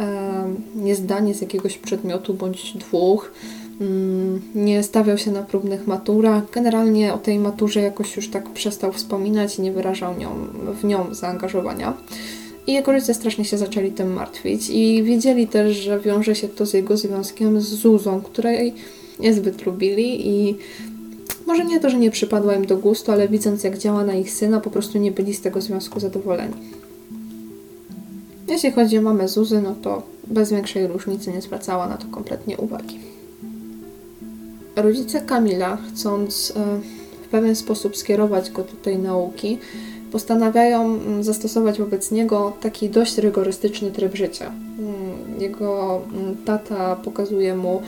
[0.00, 3.32] e, niezdanie z jakiegoś przedmiotu bądź dwóch.
[3.80, 6.50] Mm, Nie stawiał się na próbnych maturach.
[6.50, 10.30] Generalnie o tej maturze jakoś już tak przestał wspominać i nie wyrażał nią,
[10.80, 11.94] w nią zaangażowania.
[12.66, 16.66] I jego rodzice strasznie się zaczęli tym martwić i wiedzieli też, że wiąże się to
[16.66, 18.74] z jego związkiem z Zuzą, której
[19.20, 20.56] niezbyt lubili i
[21.46, 24.30] może nie to, że nie przypadła im do gustu, ale widząc jak działa na ich
[24.30, 26.54] syna, po prostu nie byli z tego związku zadowoleni.
[28.48, 32.56] Jeśli chodzi o mamę Zuzy, no to bez większej różnicy nie zwracała na to kompletnie
[32.56, 33.11] uwagi.
[34.76, 36.80] Rodzice Kamila, chcąc e,
[37.24, 39.58] w pewien sposób skierować go do tej nauki,
[40.12, 44.52] postanawiają mm, zastosować wobec niego taki dość rygorystyczny tryb życia.
[44.78, 47.82] Mm, Jego mm, tata pokazuje mu,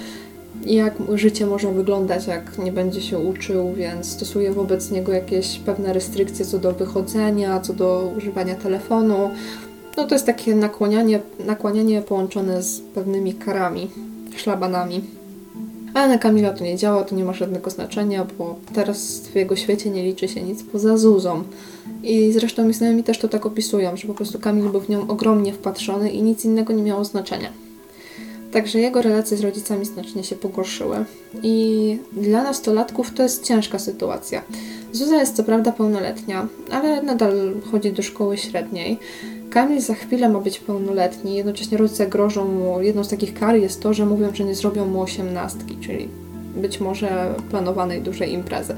[0.67, 5.93] jak życie może wyglądać, jak nie będzie się uczył, więc stosuje wobec niego jakieś pewne
[5.93, 9.31] restrykcje co do wychodzenia, co do używania telefonu.
[9.97, 13.91] No to jest takie nakłanianie, nakłanianie połączone z pewnymi karami,
[14.37, 15.24] szlabanami.
[15.95, 19.57] Ale na Kamila to nie działa, to nie ma żadnego znaczenia, bo teraz w jego
[19.57, 21.43] świecie nie liczy się nic poza Zuzą.
[22.03, 25.09] I zresztą mi znajomi też to tak opisują, że po prostu Kamil był w nią
[25.09, 27.49] ogromnie wpatrzony i nic innego nie miało znaczenia.
[28.53, 31.05] Także jego relacje z rodzicami znacznie się pogorszyły.
[31.43, 34.43] I dla nastolatków to jest ciężka sytuacja.
[34.93, 38.99] Zuza jest co prawda pełnoletnia, ale nadal chodzi do szkoły średniej.
[39.55, 42.83] Kamil za chwilę ma być pełnoletni, jednocześnie rodzice grożą mu.
[42.83, 46.09] Jedną z takich kar jest to, że mówią, że nie zrobią mu osiemnastki, czyli
[46.57, 48.75] być może planowanej dużej imprezy.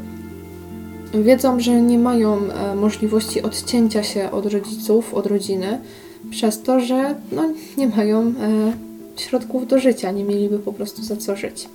[1.14, 5.78] Wiedzą, że nie mają e, możliwości odcięcia się od rodziców, od rodziny,
[6.30, 7.42] przez to, że no,
[7.76, 8.32] nie mają e,
[9.16, 11.68] środków do życia, nie mieliby po prostu za co żyć.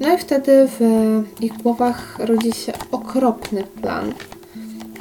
[0.00, 4.12] No i wtedy w ich głowach rodzi się okropny plan.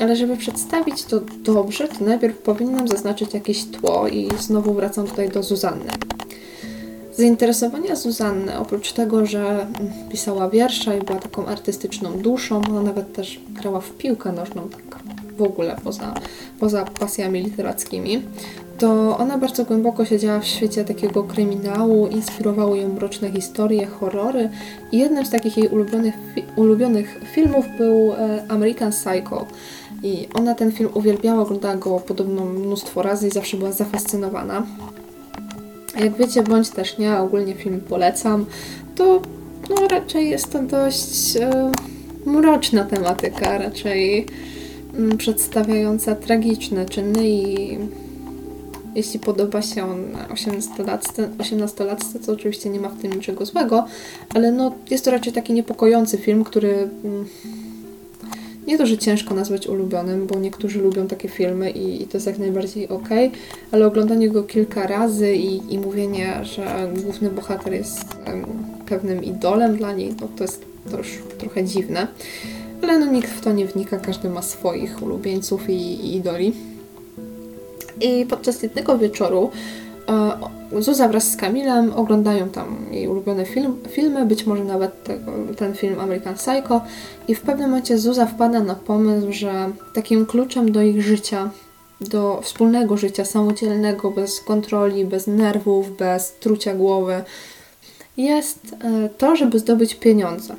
[0.01, 5.29] Ale żeby przedstawić to dobrze, to najpierw powinnam zaznaczyć jakieś tło i znowu wracam tutaj
[5.29, 5.91] do Zuzanny.
[7.17, 9.67] Zainteresowania Zuzanny, oprócz tego, że
[10.11, 15.03] pisała wiersze i była taką artystyczną duszą, ona nawet też grała w piłkę nożną, tak
[15.37, 16.13] w ogóle poza,
[16.59, 18.21] poza pasjami literackimi,
[18.77, 24.49] to ona bardzo głęboko siedziała w świecie takiego kryminału, inspirowały ją mroczne historie, horrory
[24.91, 26.15] i jednym z takich jej ulubionych,
[26.55, 29.45] ulubionych filmów był e, American Psycho.
[30.03, 34.63] I ona ten film uwielbiała, oglądała go podobno mnóstwo razy i zawsze była zafascynowana.
[35.99, 38.45] Jak wiecie, bądź też nie, ogólnie film polecam,
[38.95, 39.21] to
[39.69, 41.71] no, raczej jest to dość e,
[42.25, 44.25] mroczna tematyka, raczej
[44.97, 47.77] mm, przedstawiająca tragiczne czyny i
[48.95, 53.85] jeśli podoba się on 18-latce, 18-latce, to oczywiście nie ma w tym niczego złego,
[54.35, 57.25] ale no, jest to raczej taki niepokojący film, który mm,
[58.71, 62.27] nie to, że ciężko nazwać ulubionym, bo niektórzy lubią takie filmy i, i to jest
[62.27, 63.09] jak najbardziej ok,
[63.71, 68.45] ale oglądanie go kilka razy i, i mówienie, że główny bohater jest em,
[68.85, 72.07] pewnym idolem dla niej, no to jest to już trochę dziwne.
[72.81, 76.53] Ale no nikt w to nie wnika, każdy ma swoich ulubieńców i, i idoli.
[78.01, 79.51] I podczas jednego wieczoru
[80.79, 85.07] Zuza wraz z Kamilem oglądają tam jej ulubione film, filmy, być może nawet
[85.57, 86.81] ten film American Psycho
[87.27, 91.49] i w pewnym momencie Zuza wpada na pomysł, że takim kluczem do ich życia,
[92.01, 97.23] do wspólnego życia samodzielnego, bez kontroli, bez nerwów, bez trucia głowy,
[98.17, 100.55] jest e, to, żeby zdobyć pieniądze.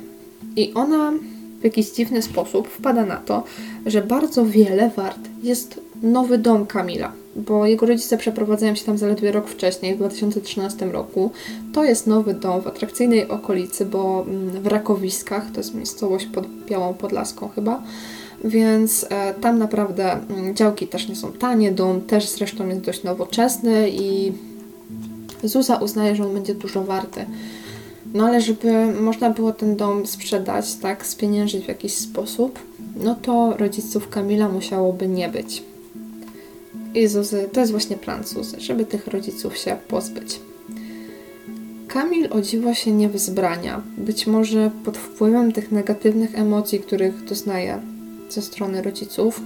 [0.55, 1.13] I ona
[1.61, 3.43] w jakiś dziwny sposób wpada na to,
[3.85, 9.31] że bardzo wiele wart jest nowy dom Kamila, bo jego rodzice przeprowadzają się tam zaledwie
[9.31, 11.31] rok wcześniej, w 2013 roku.
[11.73, 16.47] To jest nowy dom w atrakcyjnej okolicy, bo mm, w Rakowiskach, to jest miejscowość pod
[16.69, 17.83] Białą Podlaską chyba,
[18.43, 23.03] więc e, tam naprawdę mm, działki też nie są tanie, dom też zresztą jest dość
[23.03, 24.31] nowoczesny i
[25.43, 27.25] Zuza uznaje, że on będzie dużo warty.
[28.13, 32.59] No ale żeby można było ten dom sprzedać, tak, spieniężyć w jakiś sposób,
[32.95, 35.63] no to rodziców Kamila musiałoby nie być.
[36.95, 37.07] I
[37.53, 40.39] to jest właśnie plan Zuzy, żeby tych rodziców się pozbyć.
[41.87, 43.81] Kamil o dziwo się nie wzbrania.
[43.97, 47.79] Być może pod wpływem tych negatywnych emocji, których doznaje
[48.29, 49.41] ze strony rodziców,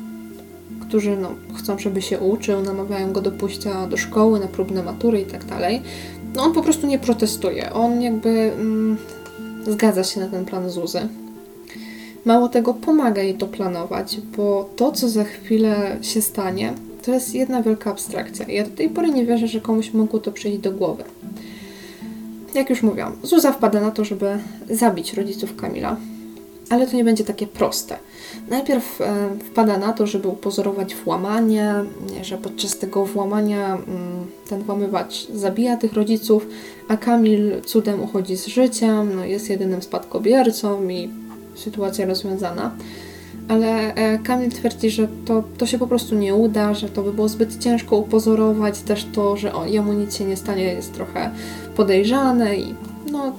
[0.87, 5.21] którzy no, chcą, żeby się uczył, namawiają go do pójścia do szkoły, na próbne matury
[5.21, 5.41] i tak.
[6.35, 7.73] No on po prostu nie protestuje.
[7.73, 8.97] On jakby mm,
[9.67, 11.07] zgadza się na ten plan Zuzy.
[12.25, 16.73] Mało tego, pomaga jej to planować, bo to, co za chwilę się stanie,
[17.07, 18.45] to jest jedna wielka abstrakcja.
[18.47, 21.03] Ja do tej pory nie wierzę, że komuś mogło to przyjść do głowy.
[22.53, 24.39] Jak już mówiłam, Zuza wpada na to, żeby
[24.69, 25.97] zabić rodziców Kamila,
[26.69, 27.97] ale to nie będzie takie proste.
[28.49, 31.73] Najpierw e, wpada na to, żeby upozorować włamanie,
[32.13, 33.87] nie, że podczas tego włamania mm,
[34.49, 36.47] ten włamywacz zabija tych rodziców,
[36.87, 41.09] a Kamil cudem uchodzi z życiem, no, jest jedynym spadkobiercą i
[41.55, 42.71] sytuacja rozwiązana.
[43.47, 47.13] Ale e, Kamil twierdzi, że to, to się po prostu nie uda, że to by
[47.13, 51.31] było zbyt ciężko upozorować, też to, że on, jemu nic się nie stanie jest trochę
[51.75, 52.73] podejrzane i
[53.11, 53.35] no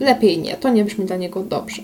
[0.00, 1.82] lepiej nie, to nie brzmi dla niego dobrze.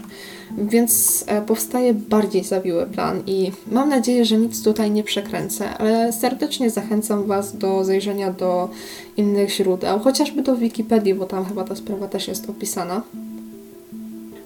[0.59, 6.12] Więc e, powstaje bardziej zawiły plan i mam nadzieję, że nic tutaj nie przekręcę, ale
[6.12, 8.68] serdecznie zachęcam Was do zajrzenia do
[9.16, 13.03] innych źródeł, chociażby do Wikipedii, bo tam chyba ta sprawa też jest opisana.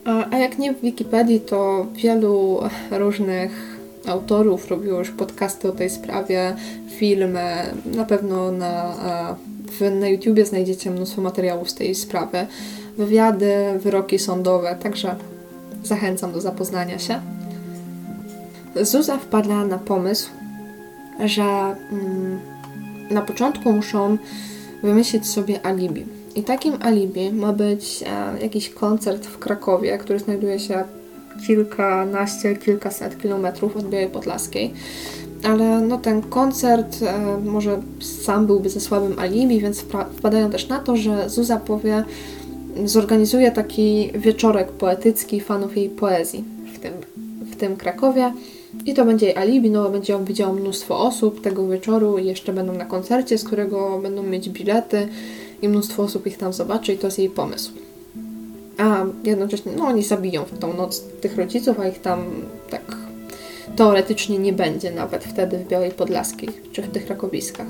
[0.07, 3.77] A, jak nie w Wikipedii, to wielu różnych
[4.07, 6.57] autorów robiło już podcasty o tej sprawie,
[6.89, 7.47] filmy,
[7.95, 8.97] na pewno na,
[10.01, 12.47] na YouTubie znajdziecie mnóstwo materiałów z tej sprawy,
[12.99, 15.17] wywiady, wyroki sądowe, także
[15.85, 17.21] zachęcam do zapoznania się.
[18.83, 20.31] Zuza wpadła na pomysł,
[21.25, 22.39] że mm,
[23.11, 24.19] na początku muszą
[24.83, 26.16] wymyślić sobie alibi.
[26.37, 30.85] I takim alibi ma być e, jakiś koncert w Krakowie, który znajduje się
[31.47, 34.73] kilkanaście, kilkaset kilometrów od Białej Podlaskiej.
[35.45, 40.69] Ale no, ten koncert e, może sam byłby ze słabym alibi, więc wpa- wpadają też
[40.69, 42.05] na to, że Zuza powie,
[42.85, 46.93] zorganizuje taki wieczorek poetycki fanów jej poezji w tym,
[47.53, 48.33] w tym Krakowie.
[48.87, 52.53] I to będzie jej alibi, no będzie ją widziało mnóstwo osób tego wieczoru i jeszcze
[52.53, 55.09] będą na koncercie, z którego będą mieć bilety
[55.63, 57.73] i mnóstwo osób ich tam zobaczy i to jest jej pomysł.
[58.79, 62.25] A jednocześnie, no oni zabiją w tą noc tych rodziców, a ich tam
[62.71, 62.97] tak
[63.77, 67.67] teoretycznie nie będzie nawet wtedy w Białej Podlaskiej czy w tych Rakowiskach.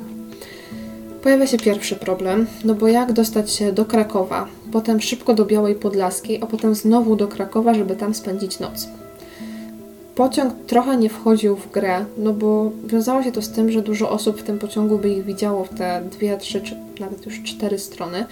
[1.22, 5.74] Pojawia się pierwszy problem, no bo jak dostać się do Krakowa, potem szybko do Białej
[5.74, 8.89] Podlaskiej, a potem znowu do Krakowa, żeby tam spędzić noc.
[10.17, 14.11] Pociąg trochę nie wchodził w grę, no bo wiązało się to z tym, że dużo
[14.11, 17.79] osób w tym pociągu by ich widziało w te dwie, trzy, czy nawet już cztery
[17.79, 18.27] strony.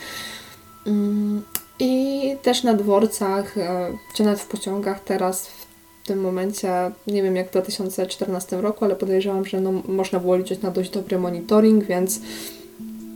[0.86, 1.42] Mm,
[1.78, 7.36] I też na dworcach, e, czy nawet w pociągach teraz w tym momencie, nie wiem
[7.36, 11.84] jak w 2014 roku, ale podejrzewam, że no, można było liczyć na dość dobry monitoring,
[11.84, 12.20] więc,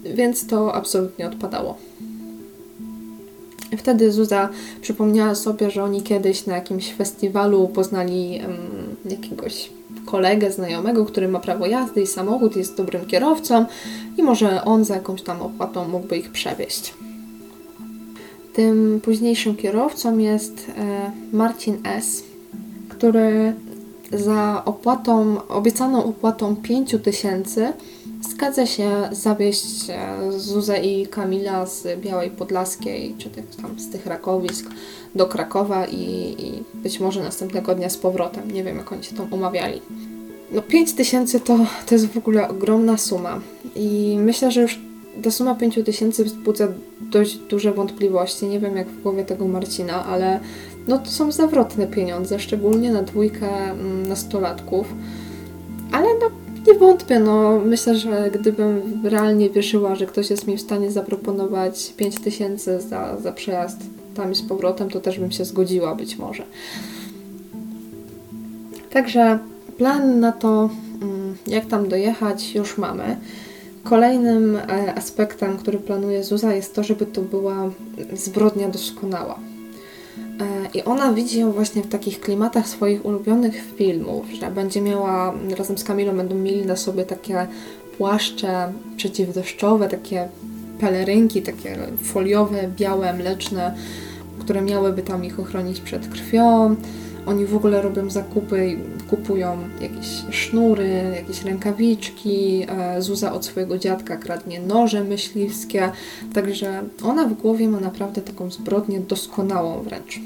[0.05, 1.88] więc to absolutnie odpadało.
[3.77, 4.49] Wtedy Zuza
[4.81, 8.57] przypomniała sobie, że oni kiedyś na jakimś festiwalu poznali um,
[9.11, 9.71] jakiegoś
[10.07, 13.67] kolegę, znajomego, który ma prawo jazdy i samochód, jest dobrym kierowcą
[14.17, 16.95] i może on za jakąś tam opłatą mógłby ich przewieźć.
[18.53, 22.23] Tym późniejszym kierowcą jest e, Marcin S.,
[22.89, 23.53] który
[24.13, 27.73] za opłatą, obiecaną opłatą 5 tysięcy
[28.39, 33.31] zgadza się zawieźć e, Zuzę i Kamila z Białej Podlaskiej, czy
[33.63, 34.71] tam z tych Rakowisk
[35.15, 38.51] do Krakowa i, i być może następnego dnia z powrotem.
[38.51, 39.83] Nie wiem, jak oni się tam umawiali.
[40.53, 43.41] No 5 tysięcy to, to jest w ogóle ogromna suma
[43.77, 44.81] i myślę, że już
[45.23, 46.69] ta suma 5 tysięcy wzbudza
[47.01, 48.47] dość duże wątpliwości.
[48.47, 50.41] Nie wiem, jak w głowie tego Marcina, ale
[50.89, 54.95] no to są zawrotne pieniądze, szczególnie na dwójkę mm, nastolatków.
[56.69, 61.93] Nie wątpię, no myślę, że gdybym realnie wierzyła, że ktoś jest mi w stanie zaproponować
[61.97, 63.79] 5 tysięcy za, za przejazd
[64.15, 66.43] tam i z powrotem, to też bym się zgodziła być może.
[68.91, 69.39] Także
[69.79, 70.71] plan na to,
[71.03, 73.17] mm, jak tam dojechać, już mamy.
[73.85, 77.71] Kolejnym e, aspektem, który planuje Zuza, jest to, żeby to była
[78.13, 79.39] zbrodnia doskonała.
[80.41, 85.35] E, I ona widzi ją właśnie w takich klimatach swoich ulubionych filmów, że będzie miała,
[85.59, 87.47] razem z Kamilą będą mieli na sobie takie
[87.99, 90.29] płaszcze przeciwdeszczowe, takie
[90.81, 93.75] pelerynki, takie foliowe, białe, mleczne,
[94.39, 96.77] które miałyby tam ich ochronić przed krwią.
[97.29, 98.79] Oni w ogóle robią zakupy, i
[99.11, 102.67] kupują jakieś sznury, jakieś rękawiczki.
[102.99, 105.91] Zuza od swojego dziadka kradnie noże myśliwskie.
[106.35, 110.21] Także ona w głowie ma naprawdę taką zbrodnię doskonałą wręcz.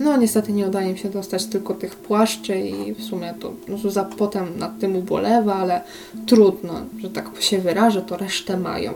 [0.00, 4.04] No niestety nie udaje im się dostać tylko tych płaszczy i w sumie to Zuza
[4.04, 5.80] potem nad tym ubolewa, ale
[6.26, 8.92] trudno, że tak się wyrażę, to resztę mają.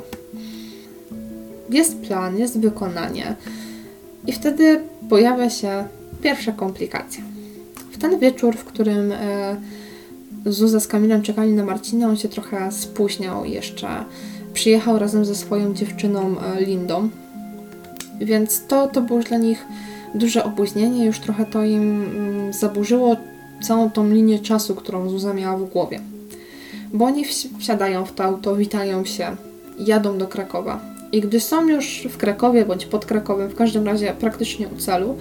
[1.71, 3.37] Jest plan, jest wykonanie
[4.27, 5.85] i wtedy pojawia się
[6.23, 7.25] pierwsza komplikacja.
[7.91, 9.57] W ten wieczór, w którym e,
[10.47, 14.05] Zuza z Kamilem czekali na Marcina, on się trochę spóźniał jeszcze.
[14.53, 17.09] Przyjechał razem ze swoją dziewczyną e, Lindą,
[18.21, 19.67] więc to, to było już dla nich
[20.15, 23.17] duże opóźnienie, już trochę to im mm, zaburzyło
[23.63, 26.01] całą tą linię czasu, którą Zuza miała w głowie.
[26.93, 29.37] Bo oni wsi- wsiadają w to auto, witają się,
[29.79, 30.81] jadą do Krakowa.
[31.13, 35.17] I gdy są już w Krakowie bądź pod Krakowem, w każdym razie praktycznie u celu,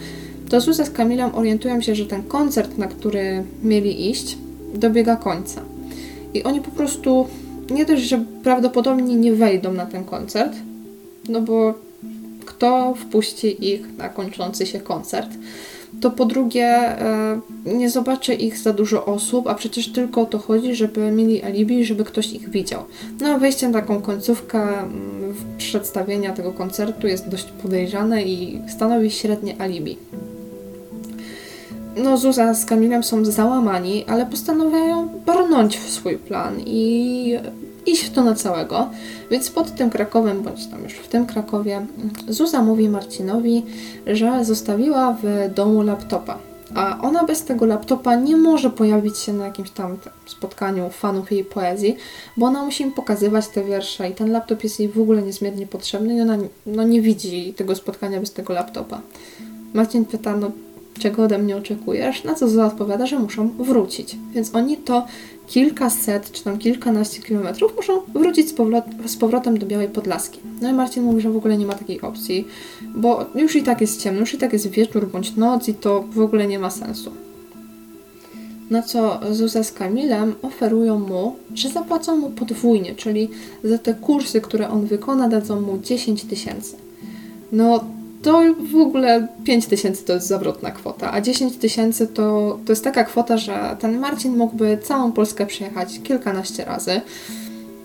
[0.50, 4.38] to Zuza z Kamilem orientują się, że ten koncert, na który mieli iść,
[4.74, 5.62] dobiega końca.
[6.34, 7.28] I oni po prostu
[7.70, 10.54] nie dość, że prawdopodobnie nie wejdą na ten koncert,
[11.30, 11.74] no bo
[12.46, 15.30] kto wpuści ich na kończący się koncert,
[16.02, 20.38] to po drugie e, nie zobaczy ich za dużo osób, a przecież tylko o to
[20.38, 22.84] chodzi, żeby mieli alibi, żeby ktoś ich widział.
[23.22, 29.12] No a wejście na taką końcówkę mm, przedstawienia tego koncertu jest dość podejrzane i stanowi
[29.12, 29.98] średnie alibi.
[32.04, 37.40] No Zuza z Kamilem są załamani, ale postanawiają brnąć w swój plan i
[37.86, 38.90] iść w to na całego.
[39.32, 41.86] Więc pod tym Krakowem, bądź tam już w tym Krakowie,
[42.28, 43.66] Zuza mówi Marcinowi,
[44.08, 46.38] że zostawiła w domu laptopa.
[46.76, 51.44] A ona bez tego laptopa nie może pojawić się na jakimś tam spotkaniu fanów jej
[51.44, 51.96] poezji,
[52.38, 55.68] bo ona musi im pokazywać te wiersze i ten laptop jest jej w ogóle niezmiernie
[55.68, 59.02] potrzebny i ona no, nie widzi tego spotkania bez tego laptopa.
[59.74, 60.52] Marcin pyta, no
[61.00, 62.24] czego ode mnie oczekujesz?
[62.24, 64.16] Na co Zuza odpowiada, że muszą wrócić.
[64.34, 65.06] Więc oni to
[65.48, 70.40] kilkaset czy tam kilkanaście kilometrów muszą wrócić z, powrot, z powrotem do Białej Podlaski.
[70.62, 72.48] No i Marcin mówi, że w ogóle nie ma takiej opcji,
[72.96, 76.02] bo już i tak jest ciemno, już i tak jest wieczór bądź noc i to
[76.12, 77.12] w ogóle nie ma sensu.
[78.70, 83.30] Na co Zuza z Kamilem oferują mu, że zapłacą mu podwójnie, czyli
[83.64, 86.76] za te kursy, które on wykona, dadzą mu 10 tysięcy.
[87.52, 87.84] No
[88.22, 88.42] to
[88.72, 93.04] w ogóle 5 tysięcy to jest zawrotna kwota, a 10 tysięcy to, to jest taka
[93.04, 97.02] kwota, że ten Marcin mógłby całą Polskę przejechać kilkanaście razy,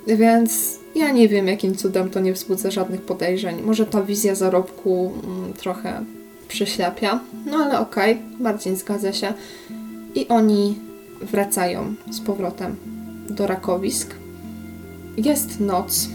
[0.06, 3.62] więc ja nie wiem, jakim cudem to nie wzbudza żadnych podejrzeń.
[3.62, 6.04] Może ta wizja zarobku mm, trochę
[6.48, 9.32] przyślepia, no ale okej, Marcin zgadza się
[10.14, 10.78] i oni
[11.20, 12.76] wracają z powrotem
[13.30, 14.14] do Rakowisk.
[15.16, 16.08] Jest noc.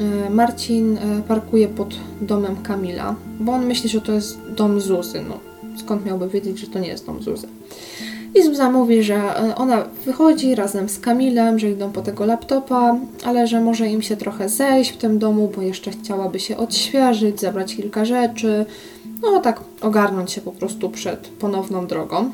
[0.00, 5.22] E, Marcin e, parkuje pod domem Kamila, bo on myśli, że to jest dom Zuzy.
[5.28, 5.38] No,
[5.76, 7.48] skąd miałby wiedzieć, że to nie jest dom Zuzy?
[8.34, 12.96] I Zuza mówi, że e, ona wychodzi razem z Kamilem, że idą po tego laptopa,
[13.24, 17.40] ale że może im się trochę zejść w tym domu, bo jeszcze chciałaby się odświeżyć,
[17.40, 18.66] zabrać kilka rzeczy.
[19.22, 22.30] No tak, ogarnąć się po prostu przed ponowną drogą.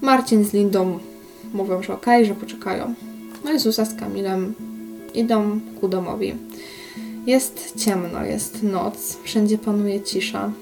[0.00, 0.98] Marcin z Lindą
[1.54, 2.94] mówią, że okej, że poczekają.
[3.44, 4.54] No i Zuza z Kamilem
[5.14, 6.34] idą ku domowi.
[7.26, 10.52] Jest ciemno, jest noc, wszędzie panuje cisza.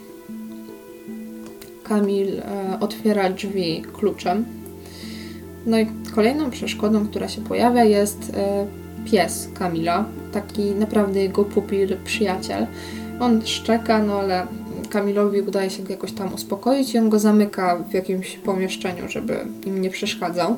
[1.83, 4.45] Kamil e, otwiera drzwi kluczem.
[5.67, 8.67] No i kolejną przeszkodą, która się pojawia, jest e,
[9.11, 12.67] pies Kamila, taki naprawdę jego pupil, przyjaciel.
[13.21, 14.47] On szczeka, no ale
[14.91, 19.37] Kamilowi udaje się go jakoś tam uspokoić i on go zamyka w jakimś pomieszczeniu, żeby
[19.67, 20.57] im nie przeszkadzał.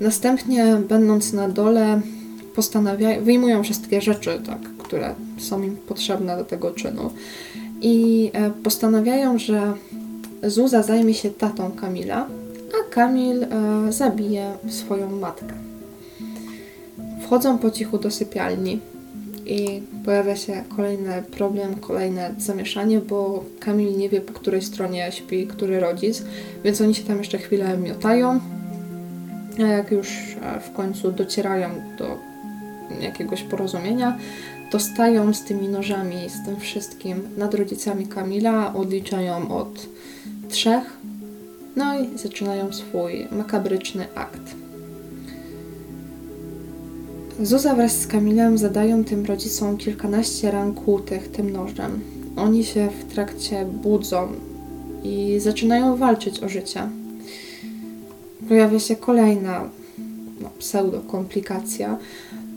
[0.00, 2.00] Następnie, będąc na dole,
[2.54, 7.10] postanawiają, wyjmują wszystkie rzeczy, tak, które są im potrzebne do tego czynu
[7.80, 9.72] i e, postanawiają, że
[10.42, 12.26] Zuza zajmie się tatą Kamila,
[12.80, 13.48] a Kamil e,
[13.92, 15.54] zabije swoją matkę.
[17.22, 18.80] Wchodzą po cichu do sypialni
[19.46, 25.46] i pojawia się kolejny problem, kolejne zamieszanie, bo Kamil nie wie, po której stronie śpi
[25.46, 26.22] który rodzic,
[26.64, 28.40] więc oni się tam jeszcze chwilę miotają.
[29.58, 32.32] A jak już e, w końcu docierają do
[33.00, 34.18] jakiegoś porozumienia,
[34.72, 39.86] to stają z tymi nożami, z tym wszystkim nad rodzicami Kamila, odliczają od
[40.48, 40.96] trzech,
[41.76, 44.40] no i zaczynają swój makabryczny akt.
[47.40, 52.00] Zuza wraz z Kamilem zadają tym rodzicom kilkanaście ran kłutych tym nożem.
[52.36, 54.28] Oni się w trakcie budzą,
[55.04, 56.88] i zaczynają walczyć o życie.
[58.48, 59.68] Pojawia się kolejna
[60.40, 61.96] no, pseudo-komplikacja,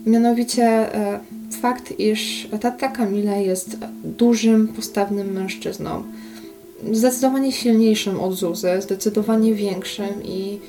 [0.06, 0.64] mianowicie
[0.96, 1.20] e,
[1.66, 6.04] fakt, iż tata Kamila jest dużym, postawnym mężczyzną.
[6.92, 10.60] Zdecydowanie silniejszym od Zuzy, zdecydowanie większym i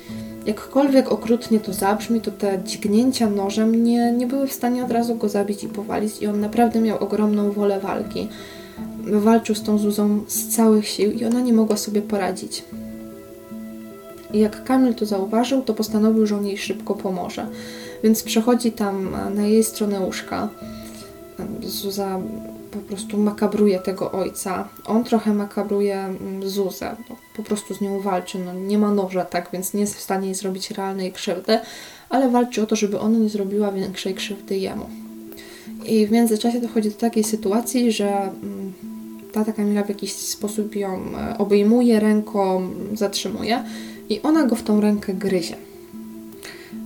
[0.45, 5.15] jakkolwiek okrutnie to zabrzmi, to te dźgnięcia nożem nie, nie były w stanie od razu
[5.15, 8.27] go zabić i powalić i on naprawdę miał ogromną wolę walki.
[9.05, 12.63] Walczył z tą Zuzą z całych sił i ona nie mogła sobie poradzić.
[14.33, 17.47] I jak Kamil to zauważył, to postanowił, że on jej szybko pomoże.
[18.03, 20.49] Więc przechodzi tam na jej stronę łóżka.
[21.63, 22.19] Zuza
[22.71, 24.69] po prostu makabruje tego ojca.
[24.85, 26.95] On trochę makabruje mm, Zuzę.
[27.35, 28.39] Po prostu z nią walczy.
[28.39, 31.59] No, nie ma noża, tak, więc nie jest w stanie jej zrobić realnej krzywdy,
[32.09, 34.89] ale walczy o to, żeby ona nie zrobiła większej krzywdy jemu.
[35.85, 38.73] I w międzyczasie dochodzi do takiej sytuacji, że mm,
[39.31, 43.63] tata Kamila w jakiś sposób ją e, obejmuje ręką, zatrzymuje
[44.09, 45.66] i ona go w tą rękę gryzie.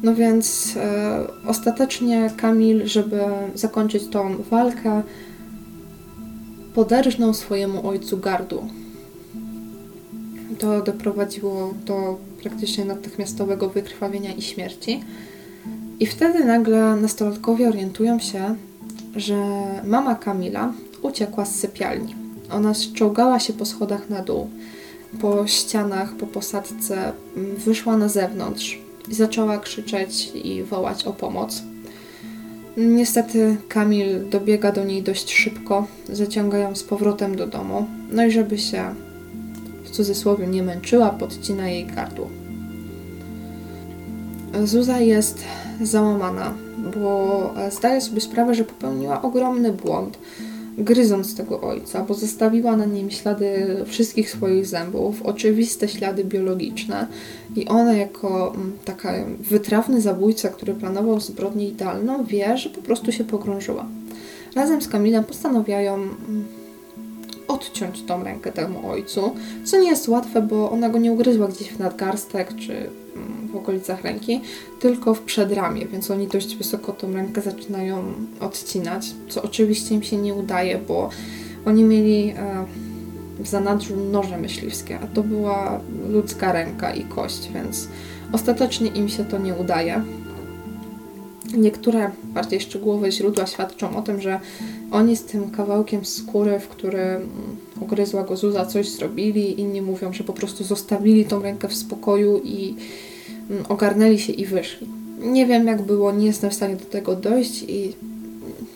[0.04, 3.20] No więc e, ostatecznie Kamil, żeby
[3.56, 5.04] zakończyć tą walkę,
[6.74, 8.68] poderżnął swojemu ojcu gardło.
[10.60, 15.04] To doprowadziło do praktycznie natychmiastowego wykrwawienia i śmierci.
[16.00, 18.56] I wtedy nagle nastolatkowie orientują się,
[19.16, 19.36] że
[19.84, 22.16] mama Kamila uciekła z sypialni.
[22.52, 24.50] Ona czołgała się po schodach na dół,
[25.22, 27.14] po ścianach, po posadce,
[27.66, 28.80] wyszła na zewnątrz
[29.12, 31.64] zaczęła krzyczeć i wołać o pomoc.
[32.78, 38.32] Niestety Kamil dobiega do niej dość szybko, zaciąga ją z powrotem do domu, no i
[38.32, 38.96] żeby się
[39.84, 42.30] w cudzysłowie nie męczyła, podcina jej gardło.
[44.64, 45.44] Zuza jest
[45.82, 46.54] załamana,
[46.98, 50.18] bo zdaje sobie sprawę, że popełniła ogromny błąd,
[50.78, 57.08] gryząc tego ojca, bo zostawiła na nim ślady wszystkich swoich zębów, oczywiste ślady biologiczne
[57.56, 63.12] i ona jako mm, taka wytrawny zabójca, który planował zbrodnię idealną, wie, że po prostu
[63.12, 63.86] się pogrążyła.
[64.56, 66.46] Razem z Kamilem postanawiają mm,
[67.48, 71.70] odciąć tą rękę temu ojcu, co nie jest łatwe, bo ona go nie ugryzła gdzieś
[71.70, 73.21] w nadgarstek czy mm,
[73.52, 74.42] w okolicach ręki,
[74.80, 78.04] tylko w przedramię, więc oni dość wysoko tą rękę zaczynają
[78.40, 81.10] odcinać, co oczywiście im się nie udaje, bo
[81.66, 82.66] oni mieli e,
[83.40, 85.80] w zanadrzu noże myśliwskie, a to była
[86.10, 87.88] ludzka ręka i kość, więc
[88.32, 90.04] ostatecznie im się to nie udaje.
[91.58, 94.40] Niektóre bardziej szczegółowe źródła świadczą o tym, że
[94.92, 97.30] oni z tym kawałkiem skóry, w który mm,
[97.80, 99.62] ugryzła go Zuza, coś zrobili.
[99.62, 102.76] Inni mówią, że po prostu zostawili tą rękę w spokoju i
[103.70, 104.88] ogarnęli się i wyszli.
[105.20, 107.94] Nie wiem jak było, nie jestem w stanie do tego dojść i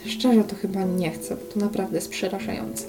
[0.06, 2.86] szczerze to chyba nie chcę, bo to naprawdę jest przerażające.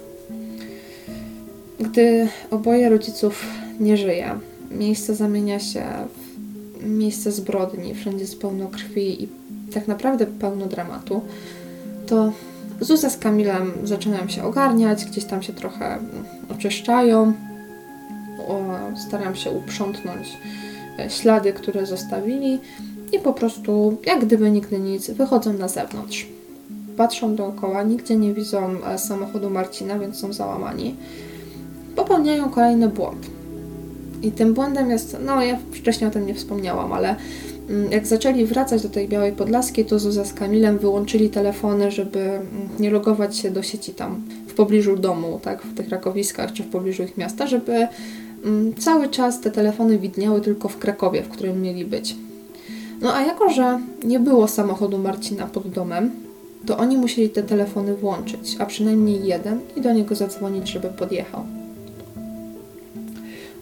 [1.80, 3.46] Gdy oboje rodziców
[3.80, 4.38] nie żyje,
[4.70, 5.84] miejsce zamienia się
[6.80, 9.28] w miejsce zbrodni, wszędzie jest pełno krwi i
[9.72, 11.20] tak naprawdę pełno dramatu,
[12.06, 12.32] to
[12.80, 15.98] Zuza z Kamilem zaczynają się ogarniać, gdzieś tam się trochę
[16.50, 17.32] oczyszczają,
[19.06, 20.28] starają się uprzątnąć
[21.08, 22.58] ślady, które zostawili
[23.12, 26.26] i po prostu, jak gdyby nigdy nic, wychodzą na zewnątrz.
[26.96, 30.94] Patrzą dookoła, nigdzie nie widzą e, samochodu Marcina, więc są załamani.
[31.96, 33.26] Popełniają kolejny błąd.
[34.22, 37.16] I tym błędem jest, no ja wcześniej o tym nie wspomniałam, ale
[37.70, 42.20] mm, jak zaczęli wracać do tej Białej Podlaskiej, to Zuza z Kamilem wyłączyli telefony, żeby
[42.20, 42.44] mm,
[42.78, 46.66] nie logować się do sieci tam w pobliżu domu, tak, w tych rakowiskach czy w
[46.66, 47.88] pobliżu ich miasta, żeby
[48.78, 52.16] cały czas te telefony widniały tylko w Krakowie, w którym mieli być.
[53.00, 56.10] No a jako, że nie było samochodu Marcina pod domem,
[56.66, 61.44] to oni musieli te telefony włączyć, a przynajmniej jeden i do niego zadzwonić, żeby podjechał.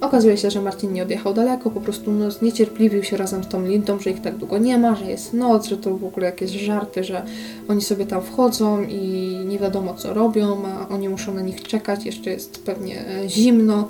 [0.01, 3.67] Okazuje się, że Marcin nie odjechał daleko, po prostu no, zniecierpliwił się razem z tą
[3.67, 6.51] Lindą, że ich tak długo nie ma, że jest noc, że to w ogóle jakieś
[6.51, 7.23] żarty, że
[7.69, 8.99] oni sobie tam wchodzą i
[9.47, 13.89] nie wiadomo co robią, a oni muszą na nich czekać, jeszcze jest pewnie e, zimno.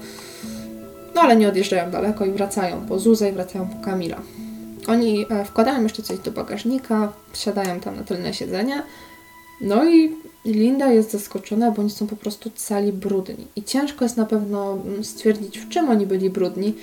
[1.15, 4.20] No ale nie odjeżdżają daleko i wracają po Zuzę i wracają po Kamila.
[4.86, 8.82] Oni e, wkładają jeszcze coś do bagażnika, siadają tam na tylne siedzenie,
[9.61, 10.12] no i
[10.45, 13.47] Linda jest zaskoczona, bo oni są po prostu cali brudni.
[13.57, 16.74] I ciężko jest na pewno mm, stwierdzić, w czym oni byli brudni,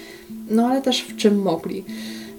[0.49, 1.83] no ale też w czym mogli.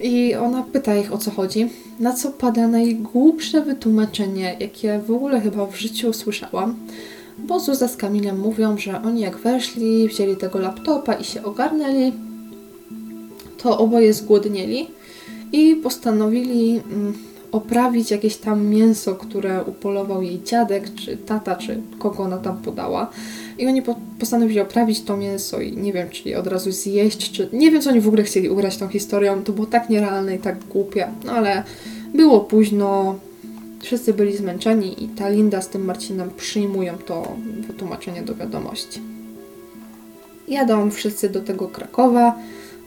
[0.00, 1.68] I ona pyta ich o co chodzi,
[2.00, 6.76] na co pada najgłupsze wytłumaczenie, jakie w ogóle chyba w życiu słyszałam.
[7.38, 12.12] Bo Zuza z Kamilem mówią, że oni jak weszli, wzięli tego laptopa i się ogarnęli,
[13.62, 14.86] to oboje zgłodnieli
[15.52, 17.12] i postanowili mm,
[17.52, 23.10] oprawić jakieś tam mięso, które upolował jej dziadek, czy tata, czy kogo ona tam podała.
[23.58, 27.32] I oni po- postanowili oprawić to mięso i nie wiem, czy je od razu zjeść,
[27.32, 29.42] czy nie wiem, co oni w ogóle chcieli ugrać tą historią.
[29.42, 31.62] To było tak nierealne i tak głupie, no ale
[32.14, 33.18] było późno,
[33.82, 37.36] wszyscy byli zmęczeni i ta Linda z tym Marcinem przyjmują to
[37.66, 39.00] wytłumaczenie do wiadomości.
[40.48, 42.38] Jadą wszyscy do tego Krakowa,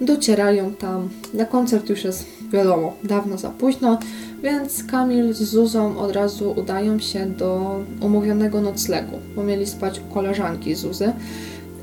[0.01, 1.09] docierają tam.
[1.33, 3.99] Na koncert już jest, wiadomo, dawno za późno,
[4.43, 10.13] więc Kamil z Zuzą od razu udają się do umówionego noclegu, bo mieli spać u
[10.13, 11.13] koleżanki Zuzy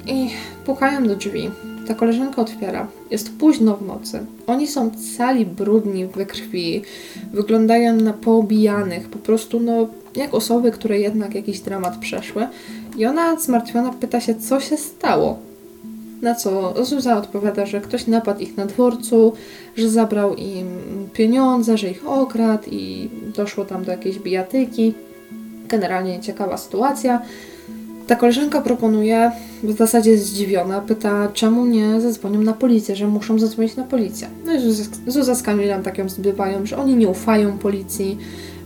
[0.07, 0.31] i
[0.67, 1.51] pukają do drzwi.
[1.89, 2.89] Ta koleżanka otwiera.
[3.11, 4.27] Jest późno w nocy.
[4.47, 6.83] Oni są cali brudni we krwi,
[7.33, 9.87] wyglądają na poobijanych, po prostu no
[10.17, 12.49] jak osoby, które jednak jakiś dramat przeszły.
[12.99, 15.39] I ona zmartwiona pyta się, co się stało.
[16.23, 19.33] Na co Zuza odpowiada, że ktoś napadł ich na dworcu,
[19.77, 20.67] że zabrał im
[21.13, 24.95] pieniądze, że ich okradł i doszło tam do jakiejś bijatyki.
[25.69, 27.23] Generalnie ciekawa sytuacja.
[28.07, 33.39] Ta koleżanka proponuje, w zasadzie jest zdziwiona, pyta, czemu nie zadzwonią na policję, że muszą
[33.39, 34.29] zadzwonić na policję.
[34.47, 34.59] No i
[35.07, 38.19] Zuza, z Kamilem tak ją zbywają, że oni nie ufają policji,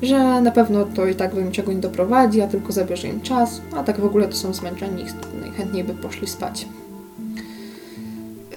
[0.03, 3.61] że na pewno to i tak do niczego nie doprowadzi, a tylko zabierze im czas,
[3.77, 6.67] a tak w ogóle to są zmęczeni i najchętniej by poszli spać.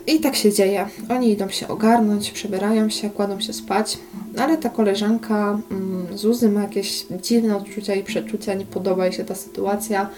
[0.08, 0.86] I tak się dzieje.
[1.10, 3.98] Oni idą się ogarnąć, przebierają się, kładą się spać,
[4.38, 9.26] ale ta koleżanka mm, Zuzy ma jakieś dziwne odczucia i przeczucia, nie podoba jej się
[9.26, 10.10] ta sytuacja,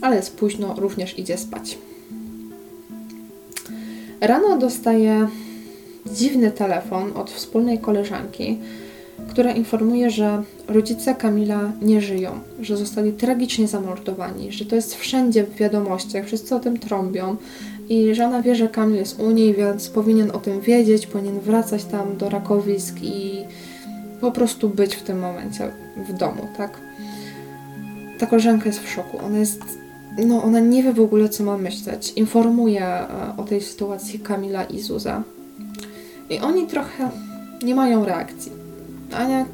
[0.00, 1.78] ale jest późno, również idzie spać.
[4.20, 5.28] Rano dostaje
[6.06, 8.58] dziwny telefon od wspólnej koleżanki,
[9.28, 12.30] która informuje, że rodzice Kamila nie żyją,
[12.60, 17.36] że zostali tragicznie zamordowani, że to jest wszędzie w wiadomościach, wszyscy o tym trąbią
[17.88, 21.40] i że ona wie, że Kamil jest u niej, więc powinien o tym wiedzieć, powinien
[21.40, 23.44] wracać tam do Rakowisk i
[24.20, 25.70] po prostu być w tym momencie
[26.08, 26.78] w domu, tak?
[28.18, 29.18] Ta koleżanka jest w szoku.
[29.26, 29.60] Ona jest,
[30.26, 32.12] no ona nie wie w ogóle, co ma myśleć.
[32.16, 35.22] Informuje e, o tej sytuacji Kamila i Zuza.
[36.30, 37.10] I oni trochę
[37.62, 38.52] nie mają reakcji.
[39.12, 39.46] Ania,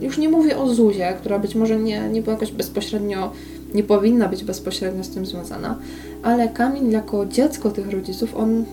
[0.00, 3.32] już nie mówię o Zuzie, która być może nie, nie była jakoś bezpośrednio,
[3.74, 5.78] nie powinna być bezpośrednio z tym związana,
[6.22, 8.64] ale Kamil jako dziecko tych rodziców, on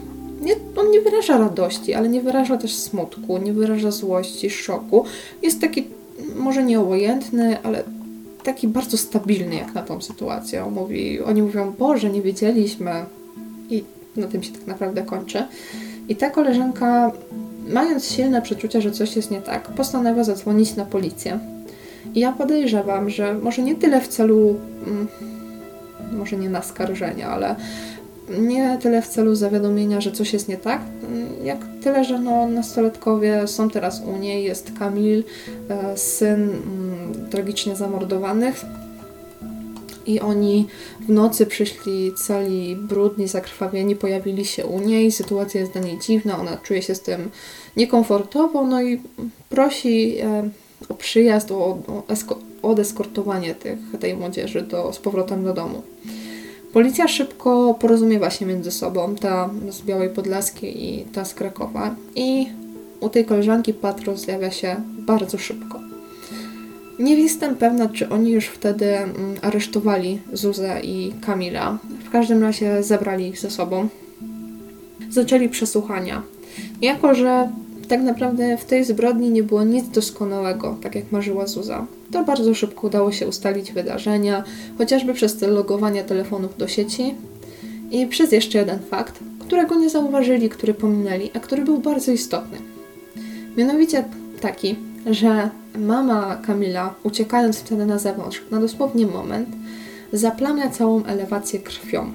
[0.41, 5.05] nie, on nie wyraża radości, ale nie wyraża też smutku, nie wyraża złości, szoku.
[5.41, 5.87] Jest taki
[6.35, 7.83] może nie obojętny, ale
[8.47, 10.65] taki bardzo stabilny jak na tą sytuację.
[10.65, 12.91] On mówi, oni mówią, Boże, nie wiedzieliśmy.
[13.69, 13.83] I
[14.15, 15.43] na tym się tak naprawdę kończy.
[16.09, 17.11] I ta koleżanka,
[17.67, 21.39] mając silne przeczucia, że coś jest nie tak, postanawia zadzwonić na policję.
[22.15, 24.55] I ja podejrzewam, że może nie tyle w celu,
[24.87, 25.07] mm,
[26.11, 27.55] może nie naskarżenia, ale
[28.39, 32.47] nie tyle w celu zawiadomienia, że coś jest nie tak, mm, jak tyle, że no,
[32.47, 35.23] nastolatkowie są teraz u niej, jest Kamil,
[35.69, 36.96] e, syn mm,
[37.31, 38.65] tragicznie zamordowanych
[40.07, 40.67] i oni
[41.01, 46.39] w nocy przyszli cali brudni, zakrwawieni, pojawili się u niej, sytuacja jest dla niej dziwna,
[46.39, 47.29] ona czuje się z tym
[47.77, 49.01] niekomfortowo, no i
[49.49, 50.49] prosi e,
[50.89, 55.81] o przyjazd, o, o, esko- odeskortowanie tych, tej młodzieży do, z powrotem do domu.
[56.73, 61.95] Policja szybko porozumiewa się między sobą, ta z Białej Podlaskiej i ta z Krakowa.
[62.15, 62.47] I
[62.99, 65.86] u tej koleżanki patrol zjawia się bardzo szybko.
[66.99, 71.77] Nie jestem pewna, czy oni już wtedy mm, aresztowali Zuzę i Kamila.
[72.05, 73.87] W każdym razie zabrali ich ze sobą.
[75.09, 76.23] Zaczęli przesłuchania.
[76.81, 77.49] Jako, że
[77.87, 81.85] tak naprawdę w tej zbrodni nie było nic doskonałego, tak jak marzyła Zuza.
[82.11, 84.43] To bardzo szybko udało się ustalić wydarzenia,
[84.77, 87.15] chociażby przez te logowania telefonów do sieci
[87.91, 92.57] i przez jeszcze jeden fakt, którego nie zauważyli, który pominęli, a który był bardzo istotny.
[93.57, 94.03] Mianowicie
[94.41, 94.75] taki,
[95.09, 99.49] że mama Kamila, uciekając wtedy na zewnątrz, na dosłownie moment,
[100.13, 102.11] zaplamia całą elewację krwią.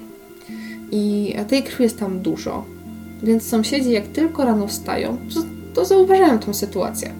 [0.91, 2.65] I tej krwi jest tam dużo.
[3.23, 5.41] Więc sąsiedzi, jak tylko rano wstają, to,
[5.73, 7.13] to zauważają tą sytuację.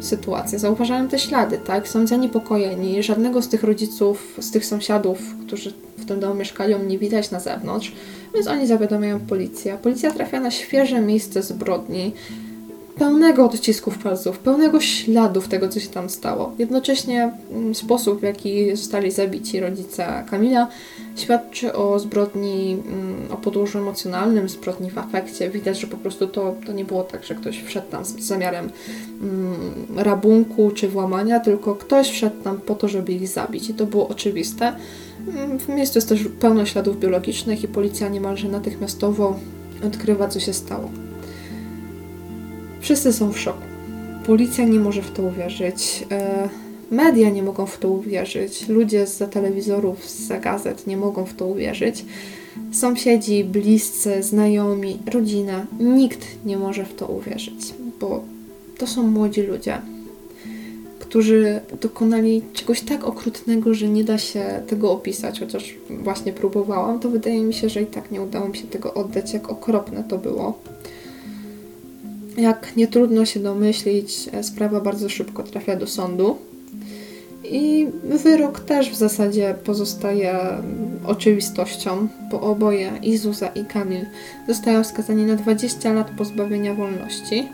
[0.00, 1.88] Sytuację, zauważają te ślady, tak?
[1.88, 3.02] Są zaniepokojeni.
[3.02, 7.40] Żadnego z tych rodziców, z tych sąsiadów, którzy w tym domu mieszkają, nie widać na
[7.40, 7.92] zewnątrz,
[8.34, 9.78] więc oni zawiadamiają policję.
[9.82, 12.12] Policja trafia na świeże miejsce zbrodni,
[13.00, 16.52] pełnego odcisków palców, pełnego śladów tego, co się tam stało.
[16.58, 20.68] Jednocześnie mm, sposób, w jaki zostali zabici rodzice Kamila,
[21.16, 25.50] świadczy o zbrodni, mm, o podłożu emocjonalnym, zbrodni w afekcie.
[25.50, 28.70] Widać, że po prostu to, to nie było tak, że ktoś wszedł tam z zamiarem
[29.22, 33.70] mm, rabunku czy włamania, tylko ktoś wszedł tam po to, żeby ich zabić.
[33.70, 34.76] I to było oczywiste.
[35.58, 39.36] W miejscu jest też pełno śladów biologicznych i policja niemalże natychmiastowo
[39.86, 40.90] odkrywa, co się stało.
[42.80, 43.62] Wszyscy są w szoku.
[44.26, 46.48] policja nie może w to uwierzyć, e,
[46.90, 51.46] media nie mogą w to uwierzyć, ludzie z telewizorów, z gazet nie mogą w to
[51.46, 52.04] uwierzyć,
[52.72, 58.22] sąsiedzi, bliscy, znajomi, rodzina, nikt nie może w to uwierzyć, bo
[58.78, 59.78] to są młodzi ludzie,
[60.98, 67.10] którzy dokonali czegoś tak okrutnego, że nie da się tego opisać, chociaż właśnie próbowałam, to
[67.10, 70.18] wydaje mi się, że i tak nie udało mi się tego oddać, jak okropne to
[70.18, 70.58] było.
[72.36, 76.36] Jak nie trudno się domyślić, e, sprawa bardzo szybko trafia do sądu.
[77.44, 80.62] I wyrok też w zasadzie pozostaje mm,
[81.06, 84.06] oczywistością, bo oboje, i Zuza i Kamil,
[84.48, 87.48] zostają skazani na 20 lat pozbawienia wolności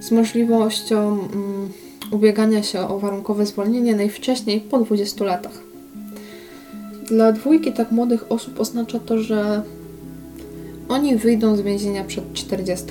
[0.00, 1.68] z możliwością mm,
[2.10, 5.60] ubiegania się o warunkowe zwolnienie najwcześniej po 20 latach.
[7.08, 9.62] Dla dwójki tak młodych osób oznacza to, że
[10.88, 12.86] oni wyjdą z więzienia przed 40.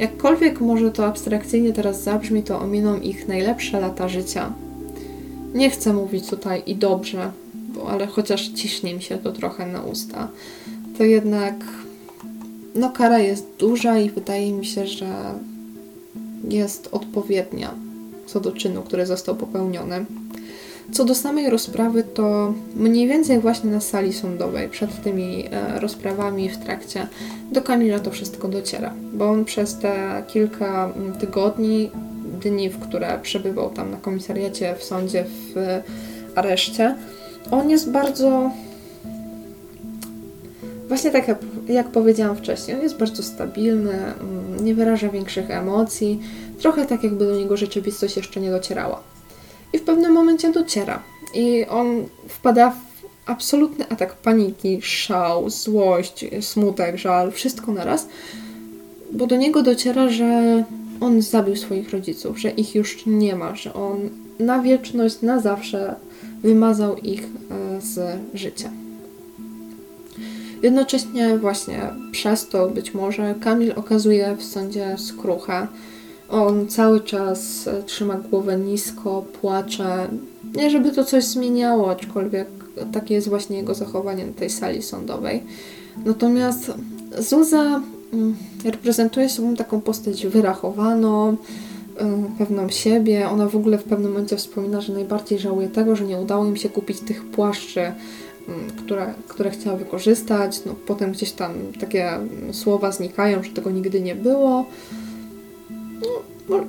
[0.00, 4.52] Jakkolwiek może to abstrakcyjnie teraz zabrzmi, to ominą ich najlepsze lata życia.
[5.54, 9.82] Nie chcę mówić tutaj i dobrze, bo, ale chociaż ciśnie mi się to trochę na
[9.82, 10.28] usta,
[10.98, 11.54] to jednak
[12.74, 15.34] no kara jest duża i wydaje mi się, że
[16.48, 17.74] jest odpowiednia
[18.26, 20.04] co do czynu, który został popełniony.
[20.92, 26.48] Co do samej rozprawy, to mniej więcej właśnie na sali sądowej, przed tymi e, rozprawami
[26.48, 27.06] w trakcie,
[27.52, 31.90] do Kamila to wszystko dociera, bo on przez te kilka mm, tygodni,
[32.40, 35.82] dni, w które przebywał tam na komisariacie, w sądzie, w e,
[36.34, 36.94] areszcie,
[37.50, 38.50] on jest bardzo.
[40.88, 41.38] Właśnie tak jak,
[41.68, 46.20] jak powiedziałam wcześniej, on jest bardzo stabilny, mm, nie wyraża większych emocji,
[46.58, 49.09] trochę tak jakby do niego rzeczywistość jeszcze nie docierała.
[49.72, 51.02] I w pewnym momencie dociera.
[51.34, 52.90] I on wpada w
[53.26, 58.08] absolutny atak paniki, szał, złość, smutek, żal, wszystko naraz,
[59.12, 60.64] bo do niego dociera, że
[61.00, 65.94] on zabił swoich rodziców, że ich już nie ma, że on na wieczność, na zawsze
[66.42, 68.70] wymazał ich e, z życia.
[70.62, 71.80] Jednocześnie właśnie
[72.12, 75.66] przez to być może Kamil okazuje w sądzie skruchę.
[76.30, 80.08] On cały czas e, trzyma głowę nisko, płacze.
[80.54, 82.48] Nie, żeby to coś zmieniało, aczkolwiek
[82.92, 85.42] takie jest właśnie jego zachowanie na tej sali sądowej.
[86.04, 86.72] Natomiast
[87.18, 87.80] Zuza
[88.12, 91.36] mm, reprezentuje sobą taką postać wyrachowaną, y,
[92.38, 93.28] pewną siebie.
[93.28, 96.56] Ona w ogóle w pewnym momencie wspomina, że najbardziej żałuje tego, że nie udało im
[96.56, 100.60] się kupić tych płaszczy, mm, które, które chciała wykorzystać.
[100.66, 102.10] No, potem gdzieś tam takie
[102.52, 104.64] słowa znikają, że tego nigdy nie było.
[106.00, 106.08] No,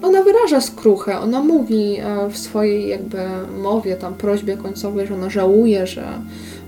[0.02, 3.18] ona wyraża skruchę, ona mówi e, w swojej jakby
[3.62, 6.08] mowie, tam prośbie końcowej, że ona żałuje, że,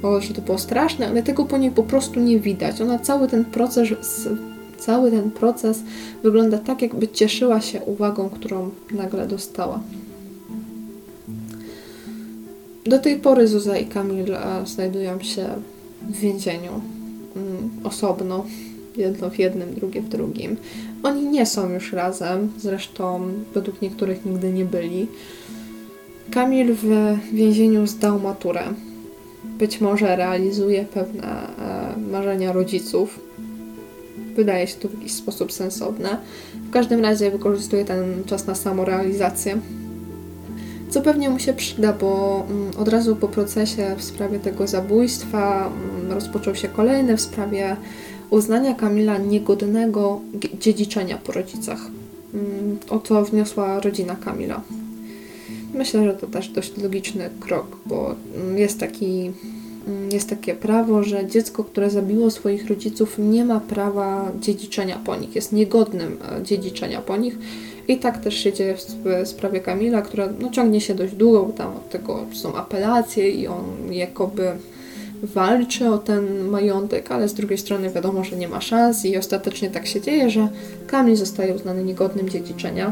[0.04, 2.82] o, że to było straszne, ale tego po niej po prostu nie widać.
[2.82, 3.90] Ona cały ten proces,
[4.78, 5.84] cały ten proces
[6.24, 9.80] wygląda tak, jakby cieszyła się uwagą, którą nagle dostała.
[12.86, 15.46] Do tej pory Zuza i Kamil e, znajdują się
[16.02, 16.72] w więzieniu
[17.36, 18.46] mm, osobno,
[18.98, 20.58] jedno w jednym, drugie w drugim.
[21.04, 23.22] Oni nie są już razem, zresztą
[23.54, 25.08] według niektórych nigdy nie byli.
[26.32, 28.64] Kamil w więzieniu zdał maturę.
[29.44, 33.20] Być może realizuje pewne e, marzenia rodziców.
[34.36, 36.18] Wydaje się to w jakiś sposób sensowne.
[36.68, 39.58] W każdym razie wykorzystuje ten czas na samorealizację.
[40.90, 45.68] Co pewnie mu się przyda, bo mm, od razu po procesie w sprawie tego zabójstwa
[45.68, 47.76] mm, rozpoczął się kolejny w sprawie
[48.34, 50.22] uznania Kamila niegodnego
[50.60, 51.80] dziedziczenia po rodzicach.
[52.34, 54.62] Mm, O co wniosła rodzina Kamila.
[55.74, 59.32] Myślę, że to też dość logiczny krok, bo mm, jest, taki,
[59.88, 65.16] mm, jest takie prawo, że dziecko, które zabiło swoich rodziców, nie ma prawa dziedziczenia po
[65.16, 67.38] nich, jest niegodnym e, dziedziczenia po nich.
[67.88, 71.44] I tak też się dzieje w sp- sprawie Kamila, która no, ciągnie się dość długo,
[71.44, 74.52] bo tam od tego są apelacje i on jakoby
[75.24, 79.70] walczy o ten majątek, ale z drugiej strony wiadomo, że nie ma szans i ostatecznie
[79.70, 80.48] tak się dzieje, że
[80.88, 82.92] Kamil zostaje uznany niegodnym dziedziczenia.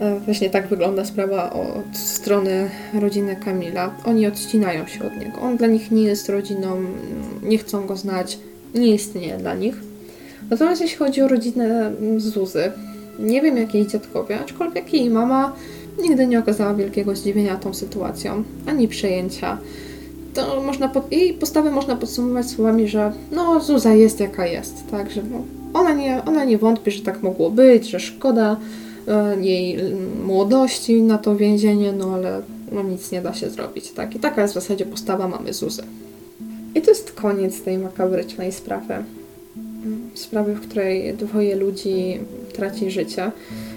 [0.00, 2.70] E, Właśnie tak wygląda sprawa od strony
[3.00, 3.94] rodziny Kamila.
[4.04, 5.40] Oni odcinają się od niego.
[5.40, 6.76] On dla nich nie jest rodziną,
[7.42, 8.38] nie chcą go znać,
[8.74, 9.74] nie istnieje dla nich.
[10.50, 12.72] Natomiast jeśli chodzi o rodzinę Zuzy,
[13.18, 15.52] nie wiem jak jej dziadkowie, aczkolwiek jej mama
[16.02, 19.58] nigdy nie okazała wielkiego zdziwienia tą sytuacją, ani przejęcia.
[20.34, 21.12] To można pod...
[21.12, 25.42] jej postawę można podsumować słowami, że no Zuza jest jaka jest, tak, że no,
[25.74, 28.56] ona, nie, ona nie wątpi, że tak mogło być, że szkoda
[29.08, 32.42] e, jej mm, młodości na to więzienie, no ale
[32.72, 34.16] no, nic nie da się zrobić, tak.
[34.16, 35.82] I taka jest w zasadzie postawa mamy Zuzy.
[36.74, 38.94] I to jest koniec tej makabrycznej sprawy.
[38.94, 42.20] Mm, Sprawy, w której dwoje ludzi
[42.52, 43.30] traci życie.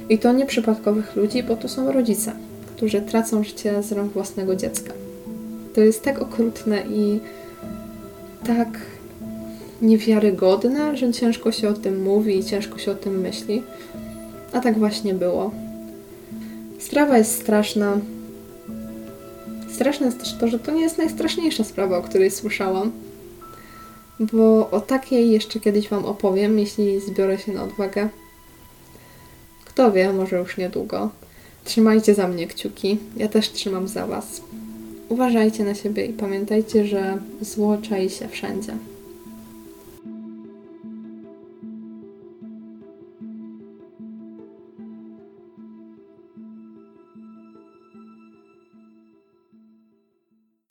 [0.09, 2.31] I to nie przypadkowych ludzi, bo to są rodzice,
[2.75, 4.93] którzy tracą życie z rąk własnego dziecka.
[5.77, 7.19] To jest tak okrutne i
[8.47, 8.67] tak
[9.81, 13.63] niewiarygodne, że ciężko się o tym mówi i ciężko się o tym myśli.
[14.53, 15.51] A tak właśnie było.
[16.79, 17.99] Sprawa jest straszna.
[19.69, 22.91] Straszne jest też to, że to nie jest najstraszniejsza sprawa, o której słyszałam.
[24.19, 28.09] Bo o takiej jeszcze kiedyś Wam opowiem, jeśli zbiorę się na odwagę.
[29.65, 31.09] Kto wie, może już niedługo.
[31.63, 32.97] Trzymajcie za mnie kciuki.
[33.17, 34.41] Ja też trzymam za Was.
[35.09, 38.73] Uważajcie na siebie i pamiętajcie, że zło czai się wszędzie.